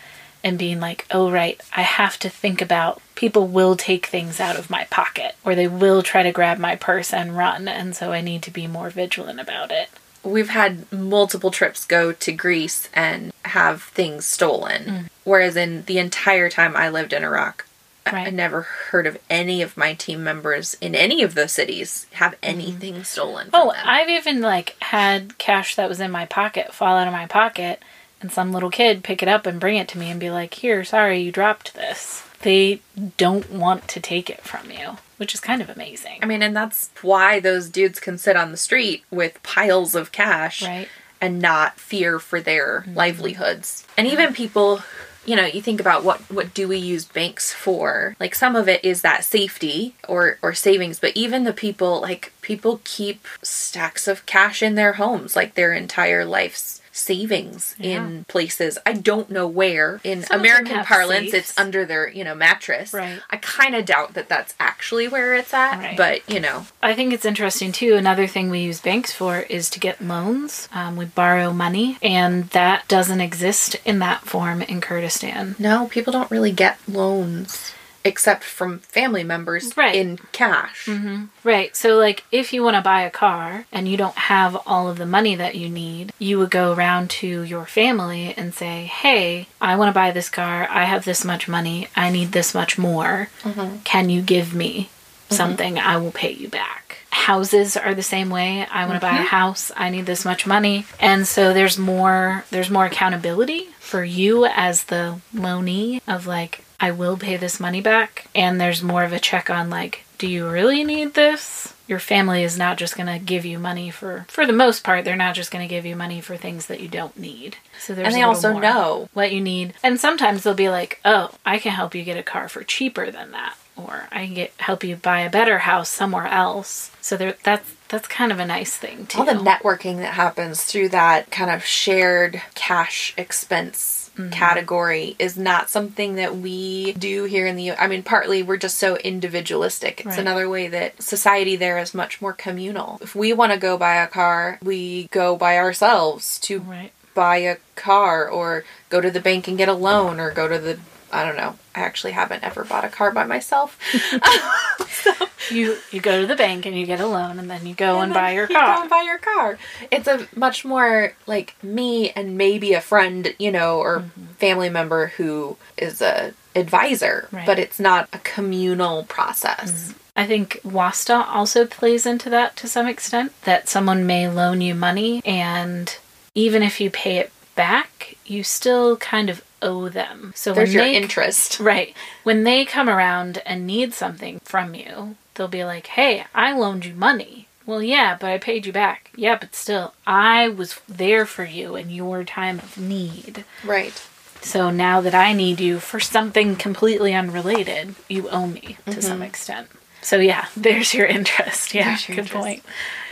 and 0.44 0.58
being 0.58 0.78
like, 0.80 1.06
oh, 1.10 1.30
right, 1.30 1.60
I 1.74 1.82
have 1.82 2.18
to 2.20 2.28
think 2.28 2.60
about 2.62 3.00
people 3.14 3.46
will 3.46 3.76
take 3.76 4.06
things 4.06 4.38
out 4.40 4.56
of 4.56 4.70
my 4.70 4.84
pocket 4.90 5.34
or 5.44 5.54
they 5.54 5.66
will 5.66 6.02
try 6.02 6.22
to 6.22 6.30
grab 6.32 6.58
my 6.58 6.76
purse 6.76 7.12
and 7.12 7.36
run. 7.36 7.66
And 7.66 7.96
so 7.96 8.12
I 8.12 8.20
need 8.20 8.42
to 8.42 8.50
be 8.50 8.66
more 8.66 8.90
vigilant 8.90 9.40
about 9.40 9.70
it. 9.72 9.88
We've 10.22 10.50
had 10.50 10.90
multiple 10.92 11.50
trips 11.50 11.84
go 11.84 12.12
to 12.12 12.32
Greece 12.32 12.88
and 12.94 13.32
have 13.44 13.82
things 13.84 14.26
stolen. 14.26 15.08
Whereas 15.24 15.56
in 15.56 15.84
the 15.86 15.98
entire 15.98 16.50
time 16.50 16.76
I 16.76 16.88
lived 16.90 17.12
in 17.12 17.24
Iraq, 17.24 17.64
I- 18.04 18.26
I 18.26 18.30
never 18.30 18.62
heard 18.62 19.06
of 19.06 19.18
any 19.30 19.62
of 19.62 19.76
my 19.76 19.94
team 19.94 20.22
members 20.22 20.76
in 20.80 20.94
any 20.94 21.22
of 21.22 21.34
those 21.34 21.52
cities 21.52 22.06
have 22.12 22.36
anything 22.42 23.02
stolen. 23.02 23.50
From 23.50 23.60
Oh, 23.68 23.72
them. 23.72 23.82
I've 23.84 24.08
even 24.08 24.40
like 24.40 24.76
had 24.80 25.38
cash 25.38 25.74
that 25.74 25.88
was 25.88 26.00
in 26.00 26.10
my 26.12 26.26
pocket 26.26 26.72
fall 26.74 26.96
out 26.96 27.08
of 27.08 27.12
my 27.12 27.26
pocket 27.26 27.82
and 28.20 28.32
some 28.32 28.52
little 28.52 28.70
kid 28.70 29.04
pick 29.04 29.22
it 29.22 29.28
up 29.28 29.46
and 29.46 29.60
bring 29.60 29.76
it 29.76 29.88
to 29.88 29.98
me 29.98 30.10
and 30.10 30.18
be 30.20 30.30
like, 30.30 30.54
here, 30.54 30.84
sorry, 30.84 31.20
you 31.20 31.30
dropped 31.32 31.74
this. 31.74 32.22
They 32.42 32.80
don't 33.16 33.50
want 33.50 33.88
to 33.88 34.00
take 34.00 34.30
it 34.30 34.42
from 34.42 34.70
you, 34.70 34.98
which 35.16 35.34
is 35.34 35.40
kind 35.40 35.60
of 35.62 35.68
amazing. 35.68 36.18
I 36.22 36.26
mean, 36.26 36.42
and 36.42 36.54
that's 36.56 36.90
why 37.02 37.40
those 37.40 37.68
dudes 37.68 38.00
can 38.00 38.18
sit 38.18 38.36
on 38.36 38.50
the 38.50 38.56
street 38.56 39.04
with 39.10 39.42
piles 39.42 39.94
of 39.94 40.12
cash 40.12 40.62
Right. 40.62 40.88
and 41.20 41.40
not 41.40 41.78
fear 41.78 42.18
for 42.18 42.40
their 42.40 42.82
mm-hmm. 42.82 42.94
livelihoods. 42.94 43.86
And 43.96 44.06
even 44.06 44.34
people, 44.34 44.82
you 45.24 45.34
know, 45.34 45.46
you 45.46 45.60
think 45.62 45.80
about 45.80 46.04
what 46.04 46.20
what 46.30 46.54
do 46.54 46.68
we 46.68 46.76
use 46.76 47.04
banks 47.04 47.52
for? 47.52 48.16
Like 48.20 48.34
some 48.34 48.54
of 48.54 48.68
it 48.68 48.84
is 48.84 49.02
that 49.02 49.24
safety 49.24 49.94
or 50.08 50.38
or 50.42 50.54
savings, 50.54 51.00
but 51.00 51.16
even 51.16 51.44
the 51.44 51.52
people 51.52 52.00
like 52.00 52.32
people 52.42 52.80
keep 52.84 53.26
stacks 53.42 54.06
of 54.06 54.24
cash 54.26 54.62
in 54.62 54.74
their 54.74 54.94
homes, 54.94 55.34
like 55.34 55.54
their 55.54 55.72
entire 55.72 56.24
life's 56.24 56.80
savings 56.96 57.76
in 57.78 58.24
places. 58.24 58.78
I 58.86 58.94
don't 58.94 59.30
know 59.30 59.46
where. 59.46 60.00
In 60.02 60.22
Some 60.22 60.40
American 60.40 60.84
parlance, 60.84 61.30
safes. 61.30 61.50
it's 61.50 61.58
under 61.58 61.84
their, 61.84 62.08
you 62.08 62.24
know, 62.24 62.34
mattress. 62.34 62.92
Right. 62.92 63.20
I 63.30 63.36
kind 63.36 63.74
of 63.74 63.84
doubt 63.84 64.14
that 64.14 64.28
that's 64.28 64.54
actually 64.58 65.06
where 65.08 65.34
it's 65.34 65.52
at, 65.54 65.78
Right. 65.78 65.96
but 65.96 66.28
you 66.28 66.40
know, 66.40 66.66
I 66.82 66.94
think 66.94 67.12
it's 67.12 67.24
interesting 67.24 67.72
too. 67.72 67.94
Another 67.94 68.26
thing 68.26 68.50
we 68.50 68.60
use 68.60 68.80
banks 68.80 69.12
for 69.12 69.40
is 69.40 69.68
to 69.70 69.78
get 69.80 70.00
loans. 70.02 70.68
Um, 70.72 70.96
we 70.96 71.04
borrow 71.04 71.52
money, 71.52 71.98
and 72.02 72.44
that 72.50 72.88
doesn't 72.88 73.20
exist 73.20 73.76
in 73.84 73.98
that 74.00 74.22
form 74.22 74.62
in 74.62 74.80
Kurdistan. 74.80 75.54
No, 75.58 75.86
people 75.88 76.12
don't 76.12 76.30
really 76.30 76.52
get 76.52 76.78
loans 76.88 77.72
except 78.06 78.44
from 78.44 78.78
family 78.78 79.24
members 79.24 79.76
Right. 79.76 79.94
in 79.94 80.18
cash. 80.32 80.86
Mm-hmm. 80.86 81.24
Right. 81.44 81.74
So, 81.76 81.96
like, 81.96 82.24
if 82.32 82.52
you 82.52 82.62
want 82.62 82.76
to 82.76 82.82
buy 82.82 83.02
a 83.02 83.10
car 83.10 83.66
and 83.72 83.88
you 83.88 83.96
don't 83.96 84.16
have 84.16 84.56
all 84.66 84.88
of 84.88 84.98
the 84.98 85.06
money 85.06 85.34
that 85.34 85.56
you 85.56 85.68
need, 85.68 86.12
you 86.18 86.38
would 86.38 86.50
go 86.50 86.72
around 86.72 87.10
to 87.10 87.42
your 87.42 87.66
family 87.66 88.32
and 88.36 88.54
say, 88.54 88.84
Hey, 88.84 89.48
I 89.60 89.76
want 89.76 89.88
to 89.88 89.92
buy 89.92 90.10
this 90.12 90.28
car. 90.28 90.66
I 90.70 90.84
have 90.84 91.04
this 91.04 91.24
much 91.24 91.48
money. 91.48 91.88
I 91.96 92.10
need 92.10 92.32
this 92.32 92.54
much 92.54 92.78
more. 92.78 93.28
Mm-hmm. 93.42 93.78
Can 93.84 94.08
you 94.08 94.22
give 94.22 94.54
me 94.54 94.72
mm-hmm. 94.82 95.34
something? 95.34 95.78
I 95.78 95.96
will 95.98 96.12
pay 96.12 96.32
you 96.32 96.48
back. 96.48 96.98
Houses 97.10 97.76
are 97.76 97.94
the 97.94 98.02
same 98.02 98.30
way. 98.30 98.66
I 98.70 98.86
want 98.86 99.00
to 99.00 99.06
buy 99.06 99.18
a 99.18 99.22
house. 99.22 99.72
I 99.76 99.90
need 99.90 100.06
this 100.06 100.24
much 100.24 100.46
money. 100.46 100.86
And 101.00 101.26
so 101.26 101.52
there's 101.52 101.76
more 101.78 102.44
there's 102.50 102.70
more 102.70 102.84
accountability 102.86 103.68
for 103.80 104.04
you 104.04 104.44
as 104.46 104.84
the 104.84 105.18
loanee 105.34 106.02
of 106.06 106.26
like 106.26 106.62
I 106.80 106.90
will 106.90 107.16
pay 107.16 107.36
this 107.36 107.60
money 107.60 107.80
back 107.80 108.26
and 108.34 108.60
there's 108.60 108.82
more 108.82 109.04
of 109.04 109.12
a 109.12 109.20
check 109.20 109.50
on 109.50 109.70
like 109.70 110.04
do 110.18 110.26
you 110.26 110.48
really 110.48 110.82
need 110.82 111.14
this? 111.14 111.74
Your 111.86 111.98
family 111.98 112.42
is 112.42 112.56
not 112.58 112.78
just 112.78 112.96
going 112.96 113.06
to 113.06 113.24
give 113.24 113.44
you 113.44 113.58
money 113.58 113.90
for 113.90 114.24
for 114.28 114.46
the 114.46 114.52
most 114.52 114.82
part 114.82 115.04
they're 115.04 115.14
not 115.14 115.34
just 115.34 115.50
going 115.50 115.66
to 115.66 115.72
give 115.72 115.84
you 115.86 115.94
money 115.94 116.20
for 116.20 116.36
things 116.36 116.66
that 116.66 116.80
you 116.80 116.88
don't 116.88 117.16
need. 117.18 117.56
So 117.78 117.94
there's 117.94 118.06
And 118.08 118.16
they 118.16 118.22
also 118.22 118.52
more 118.52 118.62
know. 118.62 119.08
what 119.12 119.32
you 119.32 119.40
need. 119.40 119.74
And 119.82 120.00
sometimes 120.00 120.42
they'll 120.42 120.54
be 120.54 120.68
like, 120.70 121.00
"Oh, 121.04 121.32
I 121.44 121.58
can 121.58 121.72
help 121.72 121.94
you 121.94 122.02
get 122.02 122.16
a 122.16 122.22
car 122.22 122.48
for 122.48 122.64
cheaper 122.64 123.10
than 123.10 123.30
that." 123.32 123.56
Or 123.76 124.08
I 124.10 124.24
can 124.24 124.34
get 124.34 124.52
help 124.58 124.82
you 124.84 124.96
buy 124.96 125.20
a 125.20 125.30
better 125.30 125.58
house 125.58 125.90
somewhere 125.90 126.26
else. 126.26 126.90
So 127.00 127.16
there 127.16 127.36
that's 127.42 127.70
that's 127.88 128.08
kind 128.08 128.32
of 128.32 128.40
a 128.40 128.46
nice 128.46 128.76
thing 128.76 129.06
too. 129.06 129.18
All 129.20 129.24
the 129.24 129.32
networking 129.32 129.98
that 129.98 130.14
happens 130.14 130.64
through 130.64 130.88
that 130.88 131.30
kind 131.30 131.50
of 131.50 131.64
shared 131.64 132.42
cash 132.54 133.14
expense 133.16 134.05
Mm-hmm. 134.16 134.30
category 134.30 135.14
is 135.18 135.36
not 135.36 135.68
something 135.68 136.14
that 136.14 136.36
we 136.36 136.92
do 136.94 137.24
here 137.24 137.46
in 137.46 137.56
the 137.56 137.72
I 137.72 137.86
mean 137.86 138.02
partly 138.02 138.42
we're 138.42 138.56
just 138.56 138.78
so 138.78 138.96
individualistic. 138.96 140.00
It's 140.00 140.06
Right. 140.06 140.18
another 140.18 140.48
way 140.48 140.68
that 140.68 141.02
society 141.02 141.54
there 141.56 141.76
is 141.78 141.92
much 141.92 142.22
more 142.22 142.32
communal. 142.32 142.98
If 143.02 143.14
we 143.14 143.34
want 143.34 143.52
to 143.52 143.58
go 143.58 143.76
buy 143.76 143.96
a 143.96 144.06
car, 144.06 144.58
we 144.62 145.08
go 145.08 145.36
by 145.36 145.58
ourselves 145.58 146.38
to 146.40 146.60
right. 146.60 146.92
buy 147.14 147.36
a 147.38 147.56
car 147.74 148.26
or 148.26 148.64
go 148.88 149.02
to 149.02 149.10
the 149.10 149.20
bank 149.20 149.48
and 149.48 149.58
get 149.58 149.68
a 149.68 149.74
loan 149.74 150.18
or 150.18 150.30
go 150.30 150.48
to 150.48 150.58
the 150.58 150.78
I 151.12 151.24
don't 151.24 151.36
know. 151.36 151.56
I 151.74 151.80
actually 151.80 152.12
haven't 152.12 152.42
ever 152.42 152.64
bought 152.64 152.84
a 152.84 152.88
car 152.88 153.10
by 153.12 153.24
myself. 153.24 153.78
so, 154.88 155.12
You 155.50 155.76
you 155.92 156.00
go 156.00 156.20
to 156.20 156.26
the 156.26 156.34
bank 156.36 156.66
and 156.66 156.76
you 156.76 156.86
get 156.86 157.00
a 157.00 157.06
loan 157.06 157.38
and 157.38 157.50
then 157.50 157.66
you 157.66 157.74
go 157.74 158.00
and, 158.00 158.12
then 158.12 158.22
buy 158.22 158.32
your 158.32 158.44
you 158.44 158.54
go 158.54 158.60
car. 158.60 158.80
and 158.80 158.90
buy 158.90 159.02
your 159.02 159.18
car. 159.18 159.58
It's 159.90 160.08
a 160.08 160.26
much 160.34 160.64
more 160.64 161.14
like 161.26 161.54
me 161.62 162.10
and 162.10 162.36
maybe 162.36 162.72
a 162.72 162.80
friend, 162.80 163.34
you 163.38 163.52
know, 163.52 163.78
or 163.78 164.00
mm-hmm. 164.00 164.24
family 164.34 164.68
member 164.70 165.08
who 165.16 165.56
is 165.76 166.02
a 166.02 166.32
advisor, 166.56 167.28
Right. 167.30 167.46
but 167.46 167.58
it's 167.58 167.78
not 167.78 168.08
a 168.12 168.18
communal 168.18 169.04
process. 169.04 169.70
Mm-hmm. 169.90 169.98
I 170.18 170.26
think 170.26 170.60
WASTA 170.64 171.26
also 171.28 171.66
plays 171.66 172.06
into 172.06 172.30
that 172.30 172.56
to 172.56 172.66
some 172.66 172.86
extent. 172.88 173.32
That 173.42 173.68
someone 173.68 174.06
may 174.06 174.28
loan 174.28 174.62
you 174.62 174.74
money, 174.74 175.20
and 175.26 175.94
even 176.34 176.62
if 176.62 176.80
you 176.80 176.90
pay 176.90 177.18
it 177.18 177.30
back, 177.54 178.16
you 178.24 178.42
still 178.42 178.96
kind 178.96 179.28
of 179.28 179.42
owe 179.66 179.88
them. 179.88 180.32
So 180.36 180.52
There's 180.54 180.68
when 180.68 180.74
your 180.74 180.84
they, 180.84 180.96
interest. 180.96 181.60
right 181.60 181.94
when 182.22 182.44
they 182.44 182.64
come 182.64 182.88
around 182.88 183.42
and 183.44 183.66
need 183.66 183.92
something 183.92 184.40
from 184.44 184.74
you, 184.74 185.16
they'll 185.34 185.48
be 185.48 185.64
like, 185.64 185.88
"Hey, 185.88 186.24
I 186.34 186.52
loaned 186.52 186.84
you 186.84 186.94
money." 186.94 187.48
Well, 187.66 187.82
yeah, 187.82 188.16
but 188.18 188.30
I 188.30 188.38
paid 188.38 188.64
you 188.64 188.72
back. 188.72 189.10
Yeah, 189.16 189.36
but 189.38 189.54
still, 189.54 189.94
I 190.06 190.48
was 190.48 190.80
there 190.88 191.26
for 191.26 191.44
you 191.44 191.74
in 191.74 191.90
your 191.90 192.22
time 192.22 192.60
of 192.60 192.78
need. 192.78 193.44
Right. 193.64 194.00
So 194.40 194.70
now 194.70 195.00
that 195.00 195.14
I 195.14 195.32
need 195.32 195.58
you 195.60 195.80
for 195.80 195.98
something 195.98 196.54
completely 196.54 197.12
unrelated, 197.12 197.96
you 198.08 198.28
owe 198.28 198.46
me 198.46 198.76
to 198.86 199.02
some 199.02 199.14
mm-hmm. 199.14 199.22
extent. 199.22 199.68
So 200.06 200.18
yeah, 200.18 200.46
there's 200.56 200.94
your 200.94 201.06
interest. 201.06 201.74
Yeah, 201.74 201.90
your 202.06 202.16
good 202.16 202.18
interest. 202.18 202.32
point. 202.32 202.62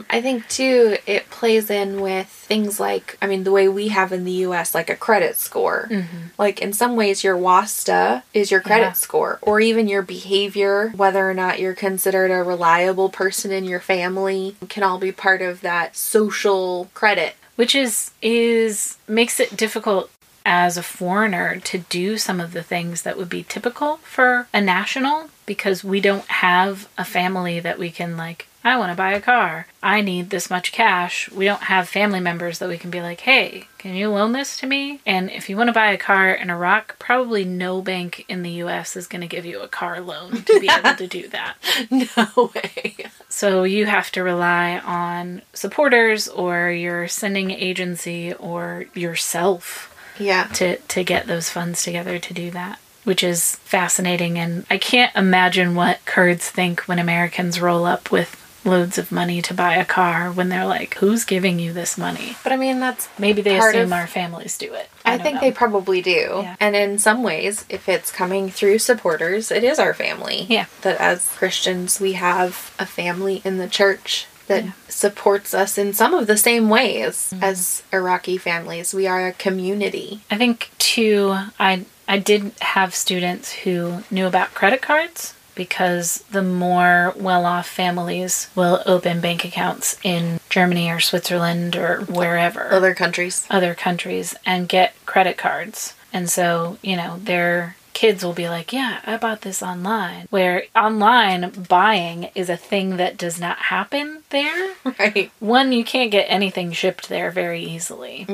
I 0.09 0.21
think 0.21 0.49
too 0.49 0.97
it 1.07 1.29
plays 1.31 1.69
in 1.71 2.01
with 2.01 2.29
things 2.29 2.79
like 2.79 3.19
I 3.21 3.27
mean 3.27 3.43
the 3.43 3.51
way 3.51 3.69
we 3.69 3.89
have 3.89 4.13
in 4.13 4.25
the 4.25 4.47
US 4.47 4.75
like 4.75 4.89
a 4.89 4.95
credit 4.97 5.37
score. 5.37 5.89
Mm-hmm. 5.91 6.17
Like 6.39 6.61
in 6.63 6.73
some 6.73 6.95
ways 6.95 7.25
your 7.25 7.37
WASTA 7.37 8.23
is 8.33 8.51
your 8.53 8.61
credit 8.61 8.83
Yeah. 8.85 8.93
score 8.93 9.39
or 9.43 9.61
even 9.61 9.89
your 9.89 10.03
behavior 10.03 10.91
whether 10.97 11.29
or 11.29 11.35
not 11.35 11.59
you're 11.59 11.75
considered 11.75 12.31
a 12.31 12.43
reliable 12.45 13.09
person 13.09 13.51
in 13.51 13.65
your 13.65 13.81
family 13.81 14.55
can 14.69 14.83
all 14.85 14.99
be 14.99 15.11
part 15.13 15.43
of 15.43 15.61
that 15.63 15.97
social 15.97 16.89
credit. 16.95 17.35
Which 17.57 17.75
is 17.75 18.11
is 18.23 18.97
makes 19.09 19.39
it 19.41 19.57
difficult 19.57 20.11
as 20.45 20.77
a 20.77 20.83
foreigner 20.83 21.61
to 21.61 21.79
do 21.79 22.19
some 22.19 22.41
of 22.41 22.53
the 22.53 22.63
things 22.63 23.03
that 23.03 23.17
would 23.17 23.29
be 23.29 23.43
typical 23.43 23.97
for 23.99 24.47
a 24.53 24.61
national 24.61 25.31
because 25.47 25.85
we 25.85 26.01
don't 26.01 26.27
have 26.27 26.89
a 26.99 27.05
family 27.05 27.61
that 27.61 27.79
we 27.79 27.91
can 27.91 28.17
like 28.17 28.47
I 28.67 28.79
want 28.79 28.93
to 28.93 28.97
buy 28.97 29.13
a 29.13 29.21
car. 29.21 29.67
I 29.83 30.01
need 30.01 30.31
this 30.31 30.49
much 30.49 30.73
cash. 30.73 31.31
We 31.31 31.45
don't 31.45 31.65
have 31.65 31.87
family 31.87 32.19
members 32.19 32.59
that 32.59 32.69
we 32.71 32.79
can 32.79 32.91
be 32.91 33.03
like, 33.03 33.21
"Hey, 33.21 33.69
can 33.77 33.95
you 33.95 34.09
loan 34.09 34.33
this 34.33 34.57
to 34.61 34.67
me?" 34.67 35.01
And 35.05 35.31
if 35.31 35.51
you 35.51 35.57
want 35.59 35.69
to 35.69 35.75
buy 35.75 35.91
a 35.91 35.99
car 35.99 36.31
in 36.31 36.49
Iraq, 36.49 36.99
probably 36.99 37.45
no 37.45 37.83
bank 37.83 38.25
in 38.27 38.43
the 38.43 38.63
US 38.63 38.97
is 38.97 39.07
going 39.07 39.21
to 39.21 39.27
give 39.27 39.45
you 39.45 39.61
a 39.61 39.69
car 39.69 40.01
loan 40.01 40.45
to 40.45 40.61
be 40.61 40.71
able 40.71 40.95
to 40.95 41.07
do 41.07 41.29
that. 41.29 41.57
No 41.91 42.51
way. 42.55 42.97
So 43.29 43.65
you 43.65 43.85
have 43.87 44.11
to 44.13 44.23
rely 44.23 44.79
on 44.79 45.43
supporters 45.53 46.27
or 46.29 46.71
your 46.71 47.07
sending 47.07 47.51
agency 47.51 48.33
or 48.33 48.87
yourself 48.95 49.94
Yeah. 50.19 50.45
to, 50.55 50.77
to 50.77 51.05
get 51.05 51.27
those 51.27 51.51
funds 51.51 51.83
together 51.83 52.19
to 52.19 52.35
do 52.35 52.51
that, 52.53 52.79
which 53.05 53.23
is 53.23 53.57
fascinating. 53.57 54.39
And 54.39 54.67
I 54.71 54.79
can't 54.79 55.15
imagine 55.17 55.75
what 55.75 56.05
Kurds 56.05 56.49
think 56.51 56.83
when 56.83 56.99
Americans 56.99 57.61
roll 57.61 57.85
up 57.85 58.11
with 58.11 58.41
loads 58.67 58.97
of 58.97 59.13
money 59.13 59.43
to 59.43 59.53
buy 59.53 59.75
a 59.75 59.85
car 59.85 60.33
when 60.33 60.49
they're 60.49 60.65
like, 60.65 60.95
who's 60.95 61.25
giving 61.27 61.59
you 61.59 61.71
this 61.73 61.99
money? 61.99 62.35
But 62.43 62.53
I 62.53 62.57
mean 62.57 62.81
that's 62.81 63.09
Maybe 63.19 63.43
they 63.43 63.59
assume 63.59 63.87
of- 63.87 63.93
our 63.93 64.07
families 64.07 64.57
do 64.57 64.73
it. 64.73 64.89
I, 65.05 65.17
don't 65.19 65.23
think 65.25 65.35
know. 65.35 65.41
they 65.43 65.53
probably 65.53 66.01
do. 66.01 66.41
Yeah. 66.43 66.57
And 66.59 66.75
in 66.75 66.99
some 66.99 67.23
ways, 67.23 67.67
if 67.69 67.91
it's 67.91 68.11
coming 68.11 68.49
through 68.49 68.79
supporters, 68.79 69.51
it 69.51 69.63
is 69.65 69.79
our 69.79 69.93
family. 69.93 70.47
Yeah. 70.49 70.65
That 70.81 70.99
as 70.99 71.29
Christians, 71.37 72.01
we 72.01 72.15
have 72.15 72.75
a 72.79 72.87
family 72.87 73.43
in 73.45 73.59
the 73.59 73.69
church 73.69 74.27
that 74.47 74.65
Yeah. 74.65 74.71
supports 74.89 75.55
us 75.55 75.77
in 75.79 75.93
some 75.95 76.15
of 76.15 76.27
the 76.27 76.37
same 76.37 76.69
ways 76.69 77.31
Mm-hmm. 77.33 77.45
as 77.45 77.83
Iraqi 77.93 78.39
families. 78.39 78.93
We 78.95 79.07
are 79.07 79.27
a 79.27 79.33
community. 79.33 80.21
I 80.31 80.37
think 80.39 80.71
too 80.79 81.37
I 81.59 81.85
I 82.07 82.19
did 82.19 82.53
have 82.61 82.95
students 82.95 83.53
who 83.65 84.03
knew 84.11 84.27
about 84.27 84.53
credit 84.55 84.83
cards 84.83 85.33
because 85.55 86.19
the 86.31 86.43
more 86.43 87.15
well-off 87.17 87.67
families 87.69 88.49
will 88.55 88.83
open 88.87 89.21
bank 89.21 89.45
accounts 89.45 89.97
in 90.03 90.41
Germany 90.51 90.91
or 90.91 91.01
Switzerland 91.01 91.77
or 91.77 92.01
wherever 92.03 92.73
Other 92.73 92.93
countries. 92.95 93.47
other 93.49 93.75
countries 93.75 94.35
and 94.45 94.69
get 94.69 94.95
credit 95.07 95.37
cards. 95.39 95.95
And 96.13 96.29
so, 96.29 96.77
you 96.83 96.97
know, 96.97 97.19
their 97.23 97.77
kids 97.95 98.25
will 98.25 98.33
be 98.35 98.49
like, 98.49 98.73
"Yeah, 98.73 99.01
I 99.07 99.17
bought 99.17 99.41
this 99.43 99.63
online." 99.63 100.27
Where 100.31 100.65
online 100.77 101.51
buying 101.69 102.31
is 102.35 102.51
a 102.51 102.57
thing 102.57 102.97
that 102.99 103.17
does 103.17 103.41
not 103.41 103.57
happen 103.59 104.23
there 104.31 104.75
Right. 104.99 105.31
one, 105.41 105.73
you 105.73 105.85
can't 105.85 106.11
get 106.11 106.27
anything 106.29 106.73
shipped 106.73 107.09
there 107.09 107.31
very 107.31 107.63
easily. 107.63 108.27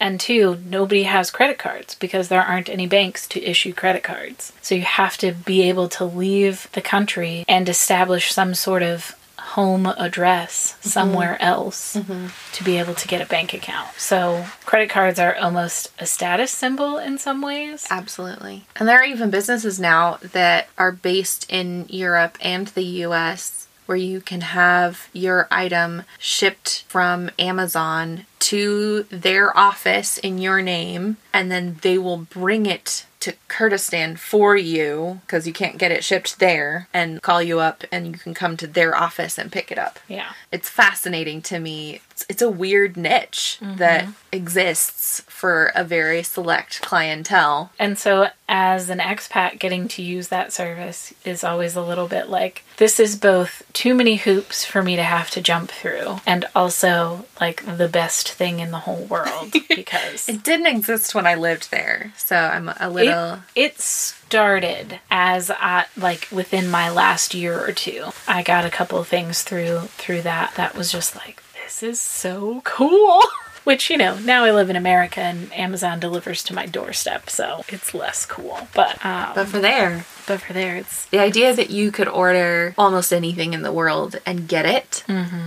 And 0.00 0.20
two, 0.20 0.58
nobody 0.66 1.04
has 1.04 1.30
credit 1.30 1.58
cards 1.58 1.94
because 1.94 2.28
there 2.28 2.42
aren't 2.42 2.68
any 2.68 2.86
banks 2.86 3.26
to 3.28 3.42
issue 3.42 3.72
credit 3.72 4.02
cards. 4.02 4.52
So 4.62 4.74
you 4.74 4.82
have 4.82 5.16
to 5.18 5.32
be 5.32 5.62
able 5.68 5.88
to 5.90 6.04
leave 6.04 6.68
the 6.72 6.82
country 6.82 7.44
and 7.48 7.68
establish 7.68 8.32
some 8.32 8.54
sort 8.54 8.82
of 8.82 9.16
home 9.54 9.86
address 9.86 10.72
mm-hmm. 10.72 10.88
somewhere 10.88 11.40
else 11.40 11.94
mm-hmm. 11.94 12.26
to 12.52 12.64
be 12.64 12.76
able 12.76 12.94
to 12.94 13.06
get 13.06 13.22
a 13.22 13.26
bank 13.26 13.54
account. 13.54 13.88
So 13.96 14.44
credit 14.64 14.90
cards 14.90 15.20
are 15.20 15.36
almost 15.36 15.92
a 16.00 16.06
status 16.06 16.50
symbol 16.50 16.98
in 16.98 17.18
some 17.18 17.40
ways. 17.40 17.86
Absolutely. 17.88 18.66
And 18.74 18.88
there 18.88 19.00
are 19.00 19.04
even 19.04 19.30
businesses 19.30 19.78
now 19.78 20.18
that 20.32 20.68
are 20.76 20.90
based 20.90 21.46
in 21.48 21.86
Europe 21.88 22.36
and 22.40 22.66
the 22.68 22.82
US 23.06 23.68
where 23.86 23.98
you 23.98 24.20
can 24.20 24.40
have 24.40 25.08
your 25.12 25.46
item 25.50 26.02
shipped 26.18 26.84
from 26.88 27.30
Amazon 27.38 28.26
to 28.44 29.04
their 29.04 29.56
office 29.56 30.18
in 30.18 30.36
your 30.36 30.60
name 30.60 31.16
and 31.32 31.50
then 31.50 31.78
they 31.80 31.96
will 31.96 32.18
bring 32.18 32.66
it 32.66 33.06
to 33.24 33.32
Kurdistan 33.48 34.16
for 34.16 34.54
you 34.54 35.22
because 35.22 35.46
you 35.46 35.54
can't 35.54 35.78
get 35.78 35.90
it 35.90 36.04
shipped 36.04 36.40
there 36.40 36.88
and 36.92 37.22
call 37.22 37.42
you 37.42 37.58
up 37.58 37.82
and 37.90 38.06
you 38.08 38.12
can 38.12 38.34
come 38.34 38.54
to 38.58 38.66
their 38.66 38.94
office 38.94 39.38
and 39.38 39.50
pick 39.50 39.72
it 39.72 39.78
up. 39.78 39.98
Yeah. 40.08 40.32
It's 40.52 40.68
fascinating 40.68 41.40
to 41.42 41.58
me. 41.58 42.02
It's, 42.10 42.26
it's 42.28 42.42
a 42.42 42.50
weird 42.50 42.98
niche 42.98 43.58
mm-hmm. 43.62 43.76
that 43.76 44.08
exists 44.30 45.22
for 45.26 45.72
a 45.74 45.84
very 45.84 46.22
select 46.22 46.82
clientele. 46.82 47.72
And 47.78 47.98
so, 47.98 48.28
as 48.46 48.90
an 48.90 48.98
expat, 48.98 49.58
getting 49.58 49.88
to 49.88 50.02
use 50.02 50.28
that 50.28 50.52
service 50.52 51.14
is 51.24 51.42
always 51.42 51.76
a 51.76 51.82
little 51.82 52.08
bit 52.08 52.28
like 52.28 52.62
this 52.76 53.00
is 53.00 53.16
both 53.16 53.62
too 53.72 53.94
many 53.94 54.16
hoops 54.16 54.66
for 54.66 54.82
me 54.82 54.96
to 54.96 55.02
have 55.02 55.30
to 55.30 55.40
jump 55.40 55.70
through, 55.70 56.20
and 56.26 56.44
also 56.54 57.24
like 57.40 57.64
the 57.64 57.88
best 57.88 58.33
thing 58.34 58.60
in 58.60 58.70
the 58.70 58.80
whole 58.80 59.04
world 59.04 59.52
because 59.68 60.28
It 60.28 60.42
didn't 60.42 60.66
exist 60.66 61.14
when 61.14 61.26
I 61.26 61.34
lived 61.34 61.70
there, 61.70 62.12
so 62.16 62.36
I'm 62.36 62.68
a 62.80 62.90
little. 62.90 63.40
it 63.54 63.80
started 63.80 65.00
as 65.10 65.50
I 65.50 65.86
like 65.96 66.28
within 66.30 66.70
my 66.70 66.90
last 66.90 67.34
year 67.34 67.58
or 67.58 67.72
two. 67.72 68.06
I 68.28 68.42
got 68.42 68.64
a 68.64 68.70
couple 68.70 68.98
of 68.98 69.08
things 69.08 69.42
through 69.42 69.80
through 69.98 70.22
that 70.22 70.54
that 70.56 70.74
was 70.76 70.90
just 70.90 71.14
like 71.16 71.42
this 71.62 71.82
is 71.82 72.00
so 72.00 72.60
cool. 72.64 73.20
Which, 73.64 73.88
you 73.88 73.96
know, 73.96 74.18
now 74.18 74.44
I 74.44 74.50
live 74.50 74.68
in 74.68 74.76
America 74.76 75.20
and 75.20 75.50
Amazon 75.54 75.98
delivers 75.98 76.42
to 76.44 76.54
my 76.54 76.66
doorstep, 76.66 77.30
so 77.30 77.64
it's 77.68 77.94
less 77.94 78.26
cool. 78.26 78.68
But 78.74 79.02
um, 79.02 79.32
but 79.34 79.48
for 79.48 79.58
there, 79.58 80.04
but 80.26 80.42
for 80.42 80.52
there, 80.52 80.76
it's 80.76 81.06
the 81.06 81.18
idea 81.18 81.54
that 81.54 81.70
you 81.70 81.90
could 81.90 82.06
order 82.06 82.74
almost 82.76 83.10
anything 83.10 83.54
in 83.54 83.62
the 83.62 83.72
world 83.72 84.16
and 84.26 84.46
get 84.48 84.66
it 84.66 85.02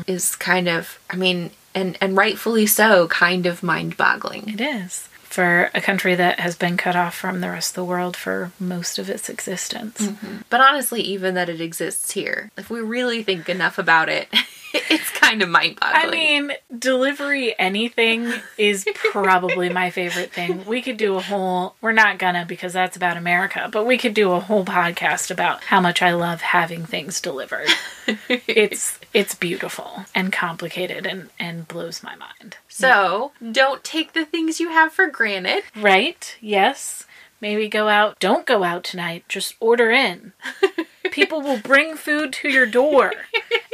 is 0.07 0.35
kind 0.35 0.67
of, 0.67 0.97
I 1.11 1.15
mean, 1.15 1.51
and 1.77 1.97
and 2.01 2.17
rightfully 2.17 2.65
so, 2.65 3.07
kind 3.07 3.45
of 3.45 3.61
mind-boggling. 3.63 4.49
it 4.49 4.61
is 4.61 5.07
for 5.37 5.69
a 5.75 5.81
country 5.81 6.15
that 6.15 6.39
has 6.39 6.55
been 6.55 6.77
cut 6.77 6.95
off 6.95 7.13
from 7.13 7.41
the 7.41 7.49
rest 7.51 7.69
of 7.69 7.75
the 7.75 7.85
world 7.85 8.17
for 8.17 8.51
most 8.59 8.97
of 8.97 9.07
its 9.07 9.29
existence. 9.29 10.01
Mm-hmm. 10.01 10.37
But 10.49 10.61
honestly, 10.61 10.99
even 11.01 11.35
that 11.35 11.47
it 11.47 11.61
exists 11.61 12.13
here, 12.13 12.49
if 12.57 12.71
we 12.71 12.79
really 12.79 13.21
think 13.21 13.47
enough 13.47 13.77
about 13.77 14.09
it, 14.09 14.29
it's 14.73 15.11
kind 15.11 15.43
of 15.43 15.49
mind-boggling. 15.49 16.07
I 16.07 16.09
mean, 16.09 16.51
delivery 16.75 17.53
anything 17.59 18.33
is 18.57 18.87
probably 19.11 19.69
my 19.69 19.91
favorite 19.91 20.31
thing. 20.33 20.65
We 20.67 20.81
could 20.81 20.97
do 20.97 21.17
a 21.17 21.21
whole, 21.21 21.75
we're 21.81 21.91
not 21.91 22.17
gonna 22.17 22.43
because 22.43 22.73
that's 22.73 22.97
about 22.97 23.15
America, 23.15 23.69
but 23.71 23.85
we 23.85 23.99
could 23.99 24.15
do 24.15 24.31
a 24.31 24.39
whole 24.39 24.65
podcast 24.65 25.29
about 25.29 25.63
how 25.65 25.79
much 25.79 26.01
I 26.01 26.13
love 26.13 26.41
having 26.41 26.83
things 26.83 27.21
delivered. 27.21 27.67
it's 28.27 28.99
it's 29.13 29.35
beautiful 29.35 30.05
and 30.15 30.33
complicated 30.33 31.05
and 31.05 31.29
and 31.39 31.67
blows 31.67 32.01
my 32.01 32.15
mind. 32.15 32.57
So 32.77 33.31
don't 33.51 33.83
take 33.83 34.13
the 34.13 34.25
things 34.25 34.59
you 34.59 34.69
have 34.69 34.93
for 34.93 35.07
granted. 35.07 35.63
Right? 35.75 36.37
Yes. 36.39 37.05
Maybe 37.41 37.67
go 37.67 37.87
out. 37.87 38.19
Don't 38.19 38.45
go 38.45 38.63
out 38.63 38.83
tonight. 38.83 39.23
Just 39.27 39.55
order 39.59 39.91
in. 39.91 40.33
People 41.11 41.41
will 41.41 41.59
bring 41.59 41.95
food 41.95 42.33
to 42.33 42.49
your 42.49 42.65
door 42.65 43.11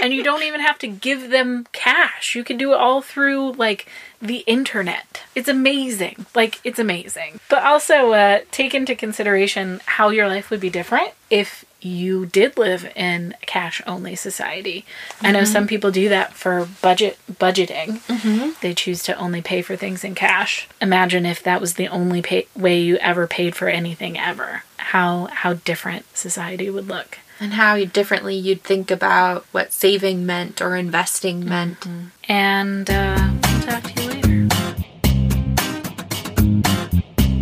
and 0.01 0.13
you 0.13 0.23
don't 0.23 0.43
even 0.43 0.61
have 0.61 0.77
to 0.79 0.87
give 0.87 1.29
them 1.29 1.65
cash. 1.71 2.35
You 2.35 2.43
can 2.43 2.57
do 2.57 2.73
it 2.73 2.79
all 2.79 3.01
through 3.01 3.53
like 3.53 3.87
the 4.21 4.43
internet. 4.47 5.23
It's 5.35 5.49
amazing. 5.49 6.25
Like 6.35 6.59
it's 6.63 6.79
amazing. 6.79 7.39
But 7.49 7.63
also 7.63 8.13
uh, 8.13 8.39
take 8.51 8.73
into 8.73 8.95
consideration 8.95 9.81
how 9.85 10.09
your 10.09 10.27
life 10.27 10.49
would 10.49 10.59
be 10.59 10.69
different 10.69 11.11
if 11.29 11.65
you 11.85 12.25
did 12.25 12.57
live 12.57 12.91
in 12.95 13.35
a 13.41 13.45
cash 13.45 13.81
only 13.85 14.15
society. 14.15 14.85
I 15.21 15.31
know 15.31 15.43
some 15.43 15.63
mm-hmm. 15.63 15.69
people 15.69 15.91
do 15.91 16.09
that 16.09 16.33
for 16.33 16.67
budget 16.81 17.17
budgeting. 17.31 17.99
Mm-hmm. 18.07 18.51
They 18.61 18.73
choose 18.73 19.03
to 19.03 19.15
only 19.15 19.41
pay 19.41 19.61
for 19.61 19.75
things 19.75 20.03
in 20.03 20.15
cash. 20.15 20.67
Imagine 20.81 21.25
if 21.25 21.43
that 21.43 21.61
was 21.61 21.75
the 21.75 21.87
only 21.87 22.21
pay- 22.21 22.47
way 22.55 22.79
you 22.79 22.97
ever 22.97 23.27
paid 23.27 23.55
for 23.55 23.67
anything 23.67 24.17
ever. 24.17 24.63
How 24.77 25.25
how 25.25 25.53
different 25.53 26.05
society 26.15 26.69
would 26.69 26.87
look. 26.87 27.19
And 27.39 27.53
how 27.53 27.83
differently 27.85 28.35
you'd 28.35 28.63
think 28.63 28.91
about 28.91 29.45
what 29.51 29.73
saving 29.73 30.25
meant 30.25 30.61
or 30.61 30.75
investing 30.75 31.39
mm-hmm. 31.39 31.49
meant. 31.49 31.87
And 32.29 32.89
uh, 32.89 33.31
we'll 33.43 33.61
talk 33.61 33.83
to 33.83 34.01
you 34.01 34.09
later. 34.09 34.29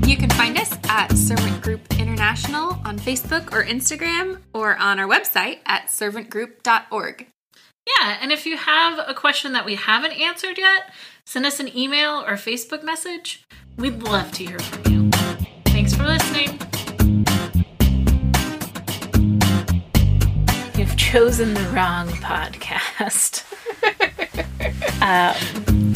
You 0.08 0.18
can 0.18 0.30
find 0.32 0.58
us 0.58 0.76
at 0.90 1.16
Servant 1.16 1.62
Group 1.62 1.91
International 2.22 2.80
on 2.86 3.00
Facebook 3.00 3.52
or 3.52 3.64
Instagram 3.64 4.42
or 4.54 4.78
on 4.78 5.00
our 5.00 5.08
website 5.08 5.58
at 5.66 5.88
servantgroup.org. 5.88 7.26
Yeah, 7.88 8.18
and 8.22 8.32
if 8.32 8.46
you 8.46 8.58
have 8.58 9.00
a 9.08 9.16
question 9.16 9.54
that 9.54 9.66
we 9.66 9.74
haven't 9.74 10.12
answered 10.12 10.60
yet, 10.60 10.94
send 11.26 11.48
us 11.48 11.60
an 11.60 11.76
email 11.76 12.20
or 12.20 12.34
Facebook 12.34 12.84
message. 12.84 13.44
We'd 13.76 14.04
love 14.04 14.32
to 14.34 14.46
hear 14.46 14.60
from 14.60 14.94
you. 14.94 15.10
Thanks 15.66 15.96
for 15.96 16.04
listening. 16.04 16.60
You've 20.78 20.96
chosen 20.98 21.56
the 21.56 21.68
wrong 21.74 22.08
podcast. 22.10 23.46
um, 25.02 25.91